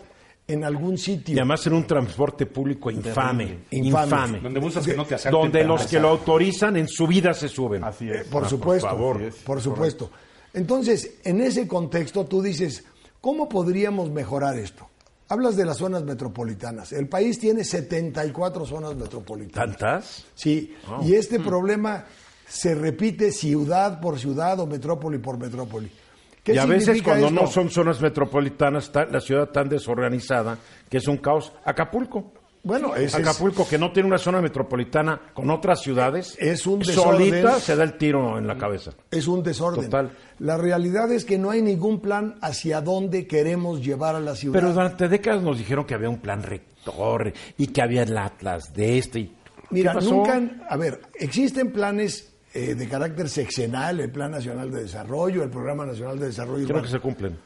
[0.48, 1.34] en algún sitio.
[1.34, 4.04] Y además en un transporte público infame, infame.
[4.06, 4.40] Infame.
[4.40, 5.16] Donde buscas que no te.
[5.30, 7.82] Donde los que lo autorizan en su vida se suben.
[7.84, 8.26] Así es.
[8.28, 9.32] Por Ah, supuesto, por favor.
[9.44, 10.10] por supuesto.
[10.54, 12.84] Entonces, en ese contexto tú dices,
[13.20, 14.88] ¿cómo podríamos mejorar esto?
[15.28, 16.92] Hablas de las zonas metropolitanas.
[16.92, 19.76] El país tiene 74 zonas metropolitanas.
[19.76, 20.24] ¿Tantas?
[20.36, 22.04] Sí, y este problema
[22.46, 25.90] se repite ciudad por ciudad o metrópoli por metrópoli.
[26.46, 27.40] ¿Qué Y a veces cuando esto?
[27.42, 30.56] no son zonas metropolitanas, la ciudad tan desorganizada
[30.88, 31.52] que es un caos.
[31.64, 32.32] Acapulco.
[32.62, 37.36] Bueno, es- Acapulco, que no tiene una zona metropolitana con otras ciudades, Es un solita
[37.36, 37.60] desorden.
[37.60, 38.92] se da el tiro en la cabeza.
[39.10, 39.84] es un desorden.
[39.86, 40.12] Total.
[40.38, 44.54] La realidad es que no hay ningún plan hacia dónde queremos llevar a la ciudad.
[44.60, 48.72] Pero durante décadas nos dijeron que había un plan rector y que había el Atlas
[48.72, 49.18] de este.
[49.20, 49.36] y-
[49.70, 55.42] Mira, nunca, a ver, existen planes eh, de carácter sexenal, el Plan Nacional de Desarrollo,
[55.42, 56.82] el Programa Nacional de Desarrollo Creo Urbano.
[56.84, 57.38] que se cumplen.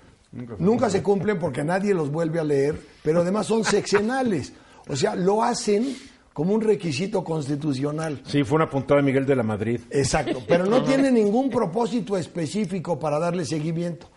[0.60, 4.52] Nunca se cumplen porque nadie los vuelve a leer, pero además son sexenales.
[4.86, 5.96] O sea, lo hacen
[6.32, 8.22] como un requisito constitucional.
[8.24, 9.80] Sí, fue una puntada de Miguel de la Madrid.
[9.90, 14.08] Exacto, pero no tiene ningún propósito específico para darle seguimiento.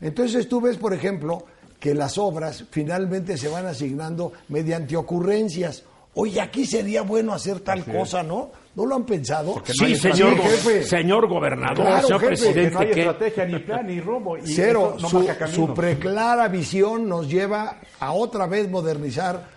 [0.00, 1.44] Entonces tú ves, por ejemplo,
[1.78, 5.84] que las obras finalmente se van asignando mediante ocurrencias.
[6.14, 8.50] Oye, aquí sería bueno hacer tal cosa, ¿no?
[8.78, 9.60] ¿No lo han pensado?
[9.66, 10.82] sí, señor, Sí, jefe.
[10.84, 12.70] señor gobernador, Claro, señor jefe, Que presidente.
[12.70, 14.38] no hay que- estrategia, ni plan, ni rumbo.
[14.38, 19.48] Y Cero, no su, su preclara visión nos lleva a otra vez modernizar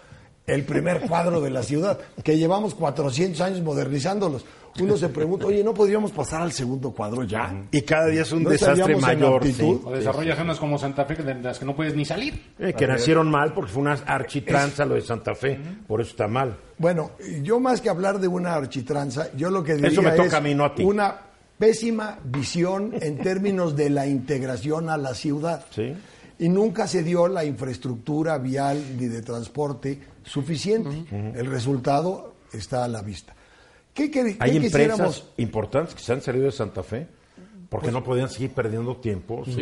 [0.48, 4.44] el primer cuadro de la ciudad, que llevamos 400 años modernizándolos.
[4.80, 7.66] Uno se pregunta, oye, ¿no podríamos pasar al segundo cuadro ya?
[7.72, 9.46] Y cada día es un ¿No desastre mayor.
[9.46, 9.80] sí.
[9.84, 12.54] O desarrollas zonas como Santa Fe de las que no puedes ni salir.
[12.58, 15.60] Eh, que nacieron mal porque fue una architranza lo de Santa Fe.
[15.88, 16.58] Por eso está mal.
[16.78, 17.12] Bueno,
[17.44, 20.34] yo más que hablar de una architranza, yo lo que diría Eso me toca es
[20.34, 20.84] a mí, no a ti.
[20.84, 21.16] una
[21.58, 25.66] pésima visión en términos de la integración a la ciudad.
[25.70, 25.94] Sí.
[26.40, 31.06] Y nunca se dio la infraestructura vial ni de transporte suficiente.
[31.36, 33.36] El resultado está a la vista.
[33.94, 35.30] ¿Qué, quer- Hay qué empresas quisiéramos?
[35.38, 37.08] importantes que se han salido de Santa Fe
[37.70, 39.56] porque no podían seguir perdiendo tiempo sus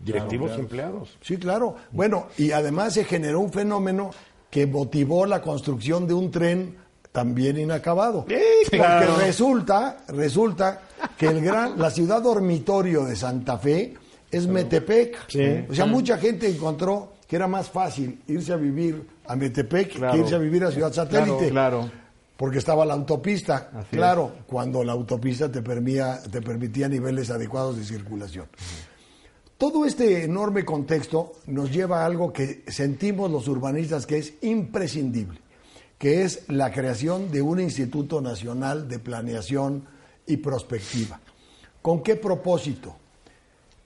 [0.00, 1.16] directivos y empleados.
[1.22, 1.76] Sí, claro.
[1.92, 4.10] Bueno, y además se generó un fenómeno
[4.50, 6.76] que motivó la construcción de un tren
[7.10, 8.26] también inacabado.
[8.70, 9.06] claro.
[9.12, 10.82] Porque resulta, resulta
[11.16, 13.94] que el gran, la ciudad dormitorio de Santa Fe
[14.30, 15.16] es Metepec.
[15.28, 15.64] Sí.
[15.70, 19.98] O sea, mucha gente encontró que era más fácil irse a vivir a Metepec que
[19.98, 20.18] Claro.
[20.18, 21.48] irse a vivir a Ciudad Satélite.
[21.50, 21.90] Claro, claro.
[22.36, 23.70] Porque estaba la autopista.
[23.74, 28.46] Así claro, cuando la autopista te, permía- te permitía niveles adecuados de circulación.
[29.56, 35.38] Todo este enorme contexto nos lleva a algo que sentimos los urbanistas que es imprescindible,
[35.96, 39.84] que es la creación de un Instituto Nacional de Planeación
[40.26, 41.20] y Prospectiva.
[41.80, 42.96] ¿Con qué propósito?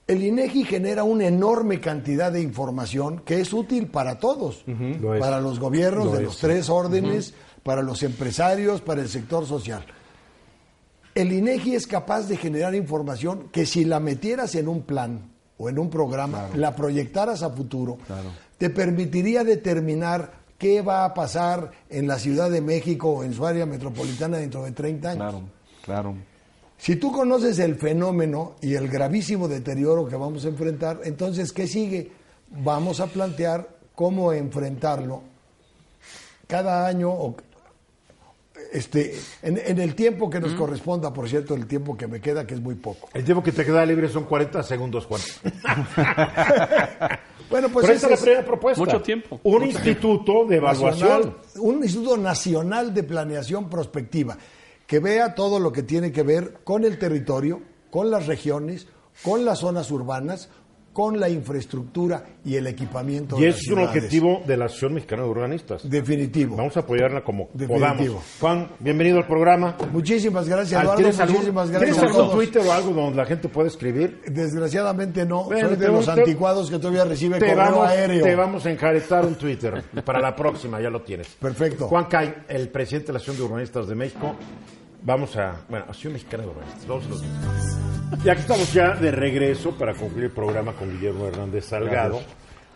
[0.07, 5.39] El INEGI genera una enorme cantidad de información que es útil para todos, Lo para
[5.39, 7.35] los gobiernos Lo de es, los tres órdenes,
[7.69, 9.85] para los empresarios, para el sector social.
[11.13, 15.69] El INEGI es capaz de generar información que si la metieras en un plan o
[15.69, 17.99] en un programa, la proyectaras a futuro,
[18.57, 23.45] te permitiría determinar qué va a pasar en la Ciudad de México o en su
[23.45, 25.21] área metropolitana dentro de 30 años.
[25.21, 25.41] Claro,
[25.83, 26.15] claro.
[26.75, 31.67] Si tú conoces el fenómeno y el gravísimo deterioro que vamos a enfrentar, entonces, ¿qué
[31.67, 32.11] sigue?
[32.49, 35.21] Vamos a plantear cómo enfrentarlo
[36.49, 37.35] cada año o
[38.71, 42.45] este, en, en el tiempo que nos corresponda, por cierto, el tiempo que me queda,
[42.45, 43.09] que es muy poco.
[43.13, 45.21] El tiempo que te queda libre son 40 segundos, Juan.
[47.49, 48.83] Bueno, pues Pero esa es la primera propuesta.
[48.83, 49.39] Mucho tiempo.
[49.43, 51.09] Un instituto de evaluación.
[51.09, 54.37] nacional, un Instituto Nacional de Planeación Prospectiva,
[54.85, 58.87] que vea todo lo que tiene que ver con el territorio, con las regiones,
[59.23, 60.49] con las zonas urbanas,
[60.93, 63.37] con la infraestructura y el equipamiento.
[63.37, 65.89] Y de las es un objetivo de la Asociación Mexicana de Urbanistas.
[65.89, 66.55] Definitivo.
[66.57, 67.75] Vamos a apoyarla como Definitivo.
[67.79, 68.23] podamos.
[68.39, 69.77] Juan, bienvenido al programa.
[69.93, 70.97] Muchísimas gracias, Eduardo.
[70.97, 72.31] ¿Tienes Muchísimas ¿tienes gracias a algún.
[72.35, 74.21] Twitter o algo donde la gente pueda escribir?
[74.27, 75.45] Desgraciadamente no.
[75.45, 78.23] Bueno, Soy de los te- anticuados que todavía recibe Te correo vamos, aéreo.
[78.23, 81.27] te vamos a enjaretar un Twitter para la próxima, ya lo tienes.
[81.39, 81.87] Perfecto.
[81.87, 84.35] Juan Cay, el presidente de la Asociación de Urbanistas de México.
[85.03, 86.87] Vamos a, bueno, Asociación Mexicana de Urbanistas.
[86.87, 91.27] Vamos a los- Y aquí estamos ya de regreso para concluir el programa con Guillermo
[91.27, 92.21] Hernández Salgado,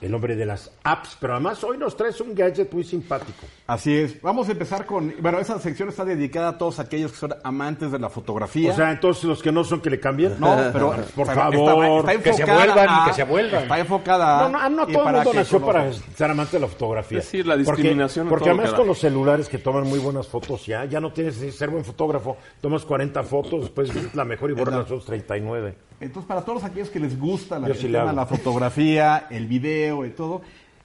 [0.06, 3.45] el hombre de las apps, pero además hoy nos traes un gadget muy simpático.
[3.68, 4.22] Así es.
[4.22, 5.14] Vamos a empezar con.
[5.20, 8.72] Bueno, esa sección está dedicada a todos aquellos que son amantes de la fotografía.
[8.72, 10.36] O sea, entonces los que no son que le cambien.
[10.39, 10.95] no, pero.
[11.16, 12.10] por favor.
[12.10, 13.64] está, está que se vuelvan y a- que se vuelvan.
[13.64, 14.49] Está enfocada.
[14.49, 17.20] No, no, no todo el mundo nació para ser amante de la fotografía.
[17.20, 19.99] Es decir, la Porque- discriminación en Porque, todo además con los celulares que toman muy
[19.99, 24.14] buenas fotos ya, ya no tienes que ser buen fotógrafo, tomas 40 fotos, después es
[24.16, 25.76] la mejor y borras las otras 39.
[26.04, 30.10] Entonces, para todos aquellos que les gusta la, sí tema la fotografía, el video y
[30.12, 30.41] todo,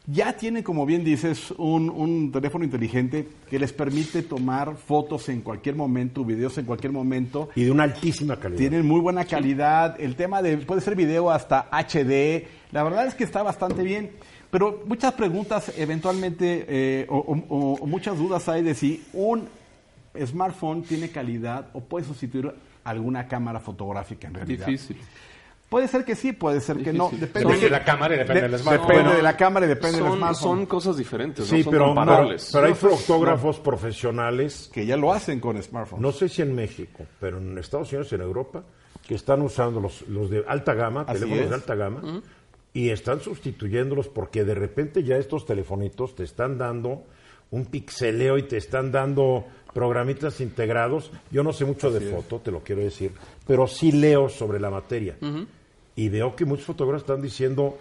[0.07, 5.43] ya tienen, como bien dices, un, un teléfono inteligente que les permite tomar fotos en
[5.43, 7.51] cualquier momento, videos en cualquier momento.
[7.55, 8.59] Y de una altísima calidad.
[8.59, 10.01] Tienen muy buena calidad.
[10.01, 12.47] El tema de, puede ser video hasta HD.
[12.73, 14.11] La verdad es que está bastante bien.
[14.51, 19.47] Pero muchas preguntas eventualmente, eh, o, o- o muchas dudas hay de si un
[20.25, 22.51] smartphone tiene calidad o puede sustituir
[22.91, 24.67] alguna cámara fotográfica en realidad.
[24.67, 24.97] Difícil.
[25.69, 27.11] Puede ser que sí, puede ser que no.
[27.11, 28.87] Depende, Depende de la cámara y depende del smartphone.
[28.89, 30.41] Depende Bueno, de la cámara y depende del Son, smartphone.
[30.59, 32.51] son cosas diferentes, Sí, no son pero, no, comparables.
[32.53, 36.01] pero hay fotógrafos profesionales, que ya lo hacen con smartphones.
[36.03, 38.63] no sé si en México, pero en Estados Unidos y en Europa,
[39.07, 41.49] que están usando los, los de alta gama, Así teléfonos es.
[41.51, 42.23] de alta gama,
[42.73, 47.05] y están sustituyéndolos porque de repente ya estos telefonitos te están dando
[47.51, 49.47] un pixeleo y te están dando
[49.79, 51.13] programitas integrados.
[51.31, 53.13] Yo no sé mucho de foto, te lo quiero decir,
[53.47, 55.17] pero sí leo sobre la materia.
[55.95, 57.79] Y veo que muchos fotógrafos están diciendo,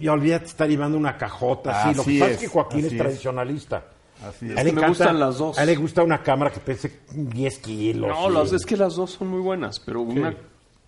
[0.00, 1.82] ya olvídate de estar llevando una cajota.
[1.90, 1.96] así.
[1.96, 2.98] Lo que pasa es, es que Joaquín así es es.
[2.98, 3.84] tradicionalista.
[4.24, 4.52] Así A es.
[4.52, 5.58] él le me encanta- gustan las dos.
[5.58, 8.08] A él le gusta una cámara que pese 10 kilos.
[8.08, 10.32] No, y- las- es que las dos son muy buenas, pero una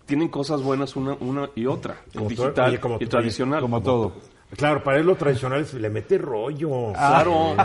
[0.05, 1.97] tienen cosas buenas una, una y otra.
[2.13, 3.59] El digital como y tradicional.
[3.61, 4.13] Como todo.
[4.57, 6.93] Claro, para él lo tradicional es le mete rollo.
[6.93, 7.55] Claro.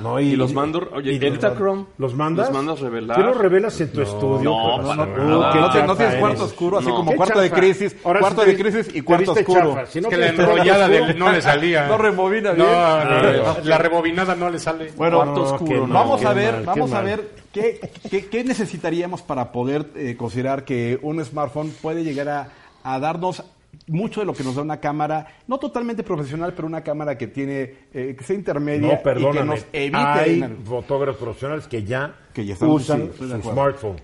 [0.00, 2.46] No, Y los mando- oye, y los- Editachrome, ¿Los mandas?
[2.48, 3.16] los mandas revelar.
[3.16, 4.42] ¿Qué los revelas en tu estudio?
[4.50, 6.94] no, no, te- no chafa tienes cuarto oscuro, así No.
[6.96, 9.76] como cuarto de crisis, Ahora cuarto de crisis y cuarto oscuro.
[9.88, 11.86] Si no Es que la enrollada del- no le salía.
[11.88, 12.66] No rebobina bien.
[12.66, 14.90] No, no, la rebobinada no le sale.
[14.96, 17.80] Bueno, Cuarto oscuro, vamos a ver, vamos a ver qué,
[18.10, 22.48] qué- qué necesitaríamos para poder eh, considerar que un smartphone puede llegar a,
[22.84, 23.42] a darnos
[23.86, 27.26] mucho de lo que nos da una cámara, no totalmente profesional, pero una cámara que
[27.26, 29.96] tiene, eh, que sea intermedia No, y que nos evite.
[29.98, 33.96] Hay fotógrafos profesionales que ya, Que ya usan sí, su smartphone.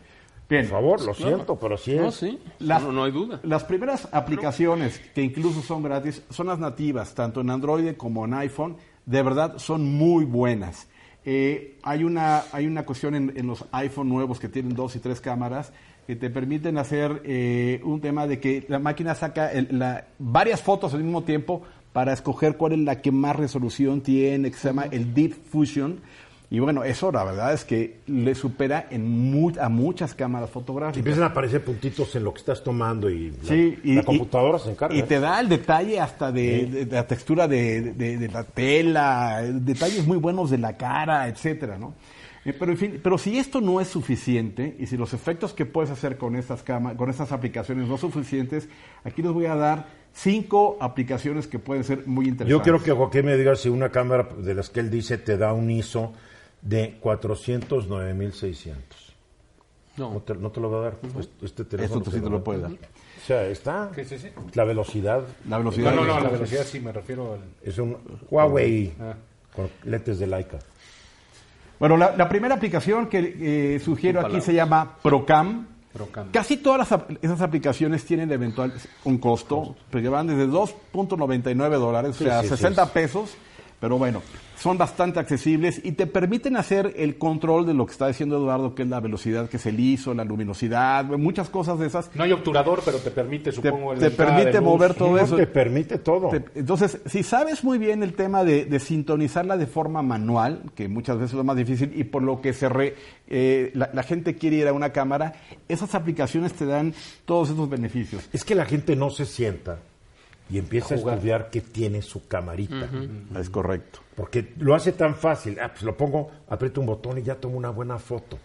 [0.48, 0.62] Bien.
[0.62, 2.00] Por favor, lo siento, pero sí es.
[2.00, 3.40] No, sí, Las- no, no hay duda.
[3.42, 8.34] Las primeras aplicaciones que incluso son gratis son las nativas, tanto en Android como en
[8.34, 8.76] iPhone.
[9.06, 10.88] De verdad son muy buenas.
[11.24, 15.00] Eh, hay, una, hay una cuestión en, en los iPhone nuevos que tienen dos y
[15.00, 15.72] tres cámaras
[16.06, 20.62] que te permiten hacer eh, un tema de que la máquina saca el- la- varias
[20.62, 24.68] fotos al mismo tiempo para escoger cuál es la que más resolución tiene, que se
[24.68, 26.00] llama el Deep Fusion.
[26.48, 30.98] Y bueno, eso la verdad es que le supera en mu- a muchas cámaras fotográficas.
[30.98, 34.04] Empiezan a aparecer puntitos en lo que estás tomando y la, Sí, y, la y-
[34.04, 34.94] computadora se encarga.
[34.94, 40.06] Y te da el detalle hasta de, de- de la textura de, la tela, detalles
[40.06, 41.94] muy buenos de la cara, etcétera, ¿no?
[42.46, 45.66] Eh, pero en fin, pero si esto no es suficiente y si los efectos que
[45.66, 48.68] puedes hacer con estas cama- con estas aplicaciones no son suficientes,
[49.04, 52.50] aquí les voy a dar cinco aplicaciones que pueden ser muy interesantes.
[52.50, 55.36] Yo quiero que Joaquín me diga si una cámara de las que él dice te
[55.36, 56.12] da un ISO
[56.62, 58.74] de 409.600.
[59.96, 60.20] No No.
[60.20, 60.98] te, no te lo va a dar.
[61.18, 62.44] Este- Este teléfono Esto sí te lo dar.
[62.44, 62.70] puede dar.
[62.72, 63.90] O sea, está
[64.54, 65.24] la velocidad.
[65.48, 65.94] La velocidad.
[65.94, 67.40] No, no, no, la velocidad sí me refiero al...
[67.62, 67.96] Es un
[68.30, 69.14] Huawei Ah.
[69.54, 70.58] con lentes de Leica.
[71.78, 75.66] Bueno, la, la primera aplicación que eh, sugiero aquí se llama Procam.
[75.92, 76.30] Procam.
[76.30, 78.72] Casi todas las esas aplicaciones tienen eventual
[79.04, 82.90] un costo, porque van desde 2.99 dólares, o sea, sí, sí, 60 sí.
[82.92, 83.36] pesos,
[83.80, 84.22] pero bueno,
[84.58, 88.74] son bastante accesibles y te permiten hacer el control de lo que está diciendo Eduardo,
[88.74, 92.10] que es la velocidad que es el ISO, la luminosidad, muchas cosas de esas.
[92.14, 93.94] No hay obturador, pero te permite, Te, supongo...
[93.94, 95.36] te entrada permite mover todo No eso.
[95.36, 96.30] te permite todo.
[96.30, 100.88] Te- entonces, si sabes muy bien el tema de, de sintonizarla de forma manual, que
[100.88, 102.94] muchas veces es lo más difícil, y por lo que se re-
[103.28, 105.34] eh, la, la gente quiere ir a una cámara,
[105.68, 106.94] esas aplicaciones te dan
[107.26, 108.26] todos esos beneficios.
[108.32, 109.80] Es que la gente no se sienta
[110.48, 112.88] y empieza a, estudiar qué tiene su camarita.
[113.38, 114.00] Es correcto.
[114.14, 115.58] Porque lo hace tan fácil.
[115.60, 118.38] Ah, pues lo pongo, aprieto un botón y ya tomo una buena foto.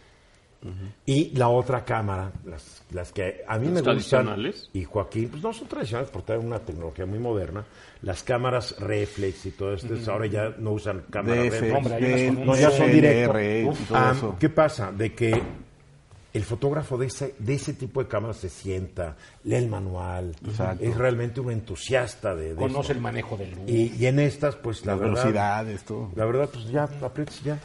[1.07, 4.69] Y la otra cámara, las, las que a mí ¿Las me gustan, tradicionales?
[4.73, 7.65] y Joaquín, pues no son tradicionales porque traen una tecnología muy moderna.
[8.03, 11.91] Las cámaras reflex y todo esto, ahora ya no usan cámaras reflex.
[11.91, 14.35] Hay No, ya son todo Ah.
[14.39, 14.91] ¿Qué pasa?
[14.91, 15.41] De que
[16.33, 20.83] el fotógrafo de ese, de ese tipo de cámaras se sienta, lee el manual, Exacto.
[20.83, 22.91] es realmente un entusiasta de, de Conoce eso.
[22.93, 23.59] el manejo del luz.
[23.67, 26.09] Y, y en estas, pues la Las verdad, velocidades, todo.
[26.15, 27.59] la verdad, pues ya, aprietas y ya.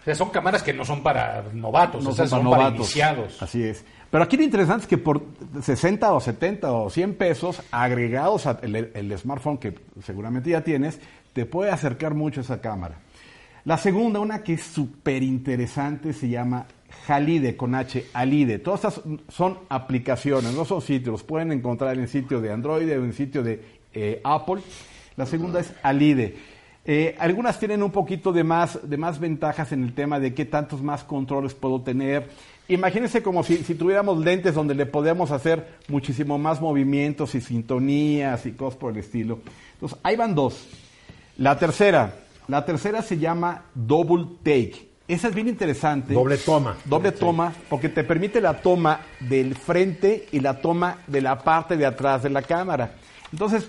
[0.00, 2.70] O sea, son cámaras que no son para novatos, No esas son son, para para
[2.70, 2.86] novatos.
[2.88, 3.42] iniciados.
[3.42, 3.84] Así es.
[4.10, 5.22] Pero aquí lo interesante es que por
[5.62, 9.74] 60 o 70 o 100 pesos agregados al el smartphone que
[10.04, 10.98] seguramente ya tienes,
[11.32, 12.96] te puede acercar mucho a esa cámara.
[13.64, 16.66] La segunda, una que es súper interesante, se llama
[17.08, 18.58] Halide con H, Alide.
[18.58, 23.04] Todas estas son aplicaciones, no son sitios, los pueden encontrar en sitio de Android o
[23.04, 24.62] en sitio de eh, Apple.
[25.16, 26.36] La segunda es Alide.
[26.84, 30.44] Eh, algunas tienen un poquito de más, de más ventajas en el tema de qué
[30.44, 32.28] tantos más controles puedo tener.
[32.68, 38.46] Imagínense como si, si tuviéramos lentes donde le podemos hacer muchísimo más movimientos y sintonías
[38.46, 39.40] y cosas por el estilo.
[39.74, 40.68] Entonces, ahí van dos.
[41.38, 42.14] La tercera,
[42.48, 44.91] la tercera se llama Double Take.
[45.08, 46.14] Esa es bien interesante.
[46.14, 46.76] Doble toma.
[46.84, 51.76] Doble toma, porque te permite la toma del frente y la toma de la parte
[51.76, 52.94] de atrás de la cámara.
[53.32, 53.68] Entonces,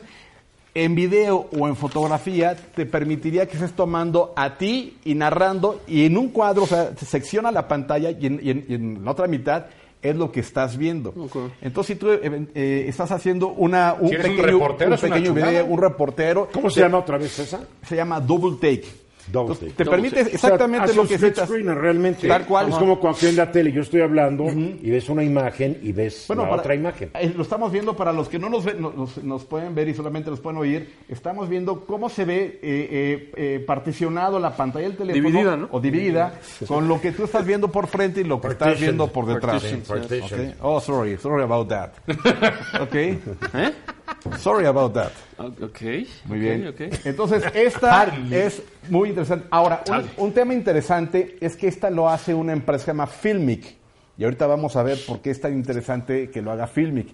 [0.76, 6.06] en video o en fotografía te permitiría que estés tomando a ti y narrando y
[6.06, 9.06] en un cuadro, o sea, se secciona la pantalla y en, y en- y en
[9.06, 9.66] la otra mitad
[10.02, 11.14] es lo que estás viendo.
[11.62, 14.98] Entonces, si tú eh, eh, estás haciendo una, un Si eres un pequeño, reportero, un
[15.00, 17.62] pequeño video, un reportero, ¿Cómo se te- llama otra vez esa?
[17.88, 19.03] se llama Double Take.
[19.28, 19.74] Entonces.
[19.74, 20.36] Te Double permite take.
[20.36, 22.28] exactamente O sea, lo que screener, realmente.
[22.28, 22.70] Tal cual.
[22.70, 26.26] Es como cuando en la tele yo estoy hablando y ves una imagen y ves
[26.30, 27.10] la para- otra imagen.
[27.14, 29.88] eh, lo estamos viendo para los que no nos, ven- no- nos, nos pueden ver
[29.88, 30.94] y solamente nos pueden oír.
[31.08, 35.24] Estamos viendo cómo se ve eh, eh, eh, particionado la pantalla del teléfono.
[35.28, 35.68] Dividida, ¿no?
[35.72, 39.08] O dividida con lo que tú estás viendo por frente y lo que estás viendo
[39.08, 39.62] por detrás.
[39.64, 40.50] Partition, partition.
[40.50, 40.56] Ok.
[40.62, 41.18] Oh, sorry.
[41.18, 41.92] Sorry about that.
[42.82, 42.96] ok.
[42.96, 43.74] ¿Eh?
[44.40, 45.12] Sorry about that.
[45.40, 45.82] Ok.
[46.26, 46.68] Muy bien.
[46.68, 46.82] ok.
[47.06, 49.48] Entonces, esta es muy interesante.
[49.52, 53.08] Ahora, un, un tema interesante es que esta lo hace una empresa que se llama
[53.08, 53.76] Filmic.
[54.18, 57.08] Y ahorita vamos a ver por qué es tan interesante que lo haga Filmic.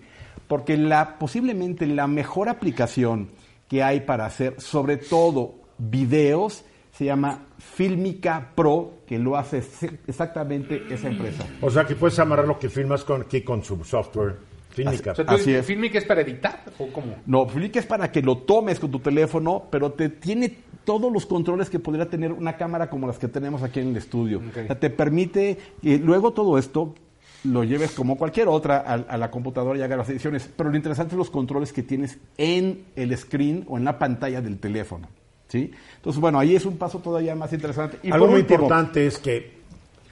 [0.48, 3.30] Porque la, posiblemente la mejor aplicación
[3.68, 9.94] que hay para hacer, sobre todo videos, se llama Filmica Pro, que lo hace ex-
[10.08, 11.46] exactamente esa empresa.
[11.62, 14.38] O sea que puedes amarrar lo que filmas con, aquí con su software.
[14.84, 15.12] Fílmica.
[15.12, 15.66] O sea, ¿tú Así es.
[15.66, 17.16] Filmic es para editar o cómo?
[17.26, 21.26] No, Flick es para que lo tomes con tu teléfono, pero te tiene todos los
[21.26, 24.40] controles que podría tener una cámara como las que tenemos aquí en el estudio.
[24.40, 26.96] O sea, te permite que luego todo esto
[27.44, 30.50] lo lleves como cualquier otra a, a la computadora y hagas las ediciones.
[30.56, 34.42] Pero lo interesante es los controles que tienes en el screen o en la pantalla
[34.42, 35.08] del teléfono.
[35.50, 35.72] ¿sí?
[35.98, 38.00] Entonces, bueno, ahí es un paso todavía más interesante.
[38.04, 39.60] Y Algo muy último, importante es que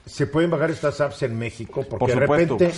[0.04, 2.70] se pueden bajar estas apps en México porque Por de repente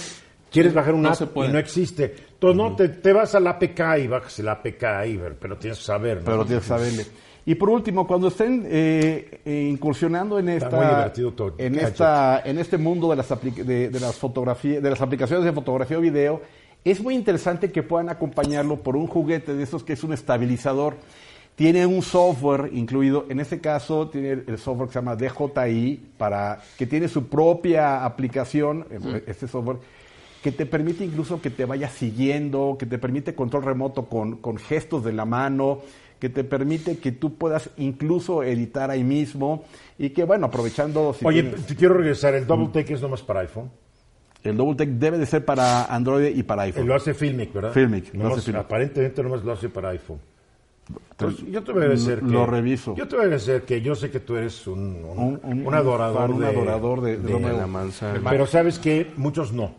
[0.51, 2.15] quieres bajar una No app y no existe.
[2.33, 4.85] Entonces, no, te, te vas a la APK y bajas la APK
[5.39, 6.19] pero tienes que saber.
[6.19, 6.25] ¿no?
[6.25, 7.07] Pero tienes que saberle.
[7.47, 11.55] Y por último, cuando estén eh, eh, incursionando en esta, muy divertido todo.
[11.59, 15.53] en esta, en este mundo de las de, de las fotografías, de las aplicaciones de
[15.53, 16.43] fotografía o video,
[16.85, 20.97] es muy interesante que puedan acompañarlo por un juguete de estos que es un estabilizador.
[21.55, 26.59] Tiene un software incluido, en este caso tiene el software que se llama DJI, para,
[26.79, 28.87] que tiene su propia aplicación,
[29.27, 29.77] este software,
[30.43, 34.57] que te permite incluso que te vaya siguiendo, que te permite control remoto con, con
[34.57, 35.81] gestos de la mano,
[36.19, 39.65] que te permite que tú puedas incluso editar ahí mismo
[39.99, 41.13] y que, bueno, aprovechando...
[41.15, 42.35] si Oye, tienes- te quiero regresar.
[42.35, 43.71] El Double Take es nomás para iPhone.
[44.45, 46.87] el Double Take debe de ser para Android y para iPhone.
[46.87, 47.73] Lo hace Filmic, ¿verdad?
[47.73, 48.63] Filmic, lo hace Filmic.
[48.63, 50.19] Aparentemente nomás lo hace para iPhone.
[51.17, 52.27] Pues, yo te voy a agradecer que...
[52.27, 52.97] Lo reviso.
[52.97, 55.67] Yo te voy a agradecer que yo sé que tú eres un, un, Un- un-
[55.67, 58.21] un adorador, fan, de, adorador de- de la manzana.
[58.31, 59.75] Pero sabes que muchos no.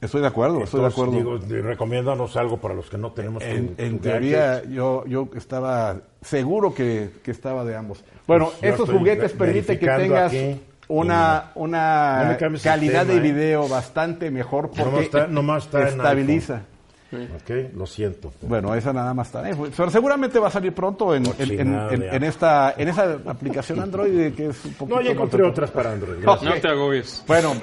[0.00, 1.12] Estoy de acuerdo, estoy de acuerdo.
[1.12, 5.96] digo, recomiéndanos algo para los que no tenemos tu- en, en teoría, yo, yo estaba
[6.22, 8.04] seguro que, que estaba de ambos.
[8.26, 10.60] Bueno, Pues estos juguetes permiten que tengas aquí.
[10.88, 13.32] una, No una calidad tema, de ¿eh?
[13.32, 16.62] video bastante mejor porque Nomás está- nomás está en estabiliza.
[17.10, 18.30] Ok, lo siento.
[18.42, 19.48] Bueno, esa nada más está.
[19.50, 22.74] eh, Pero seguramente va a salir pronto en, en- en- Cochinada en- de en esta,
[22.76, 26.18] en esa aplicación Android que es un poquito No, ya encontré otras para Android.
[26.20, 26.54] Gracias.
[26.54, 27.24] No te agobies.
[27.26, 27.54] Bueno,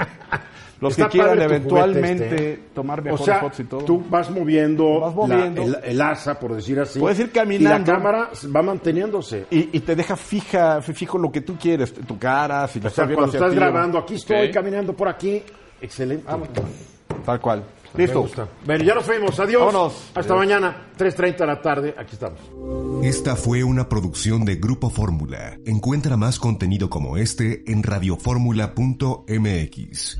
[0.81, 2.59] los Está que quieran eventualmente este, ¿eh?
[2.73, 3.85] tomar O sea, fotos y todo.
[3.85, 5.65] tú vas moviendo, Vas moviendo.
[5.65, 6.99] la- el, el asa, por decir así.
[6.99, 7.77] Puedes ir caminando.
[7.77, 9.45] Y la cámara va manteniéndose.
[9.51, 12.89] Y, y te deja fija, fijo lo que tú quieres, tu cara, si lo O
[12.91, 15.41] sea, estás cuando estás ti, grabando, aquí estoy caminando por aquí.
[15.81, 16.25] Excelente.
[17.25, 17.63] Tal cual.
[17.97, 18.19] Listo.
[18.19, 18.47] Me gusta.
[18.65, 19.39] Bueno, ya nos fuimos.
[19.39, 19.65] Adiós.
[19.65, 19.93] Vámonos.
[20.13, 20.37] Hasta Adiós.
[20.37, 21.95] mañana, 3.30 de la tarde.
[21.97, 22.39] Aquí estamos.
[23.03, 25.57] Esta fue una producción de Grupo Fórmula.
[25.65, 30.17] Encuentra más contenido como este en radioformula.mx.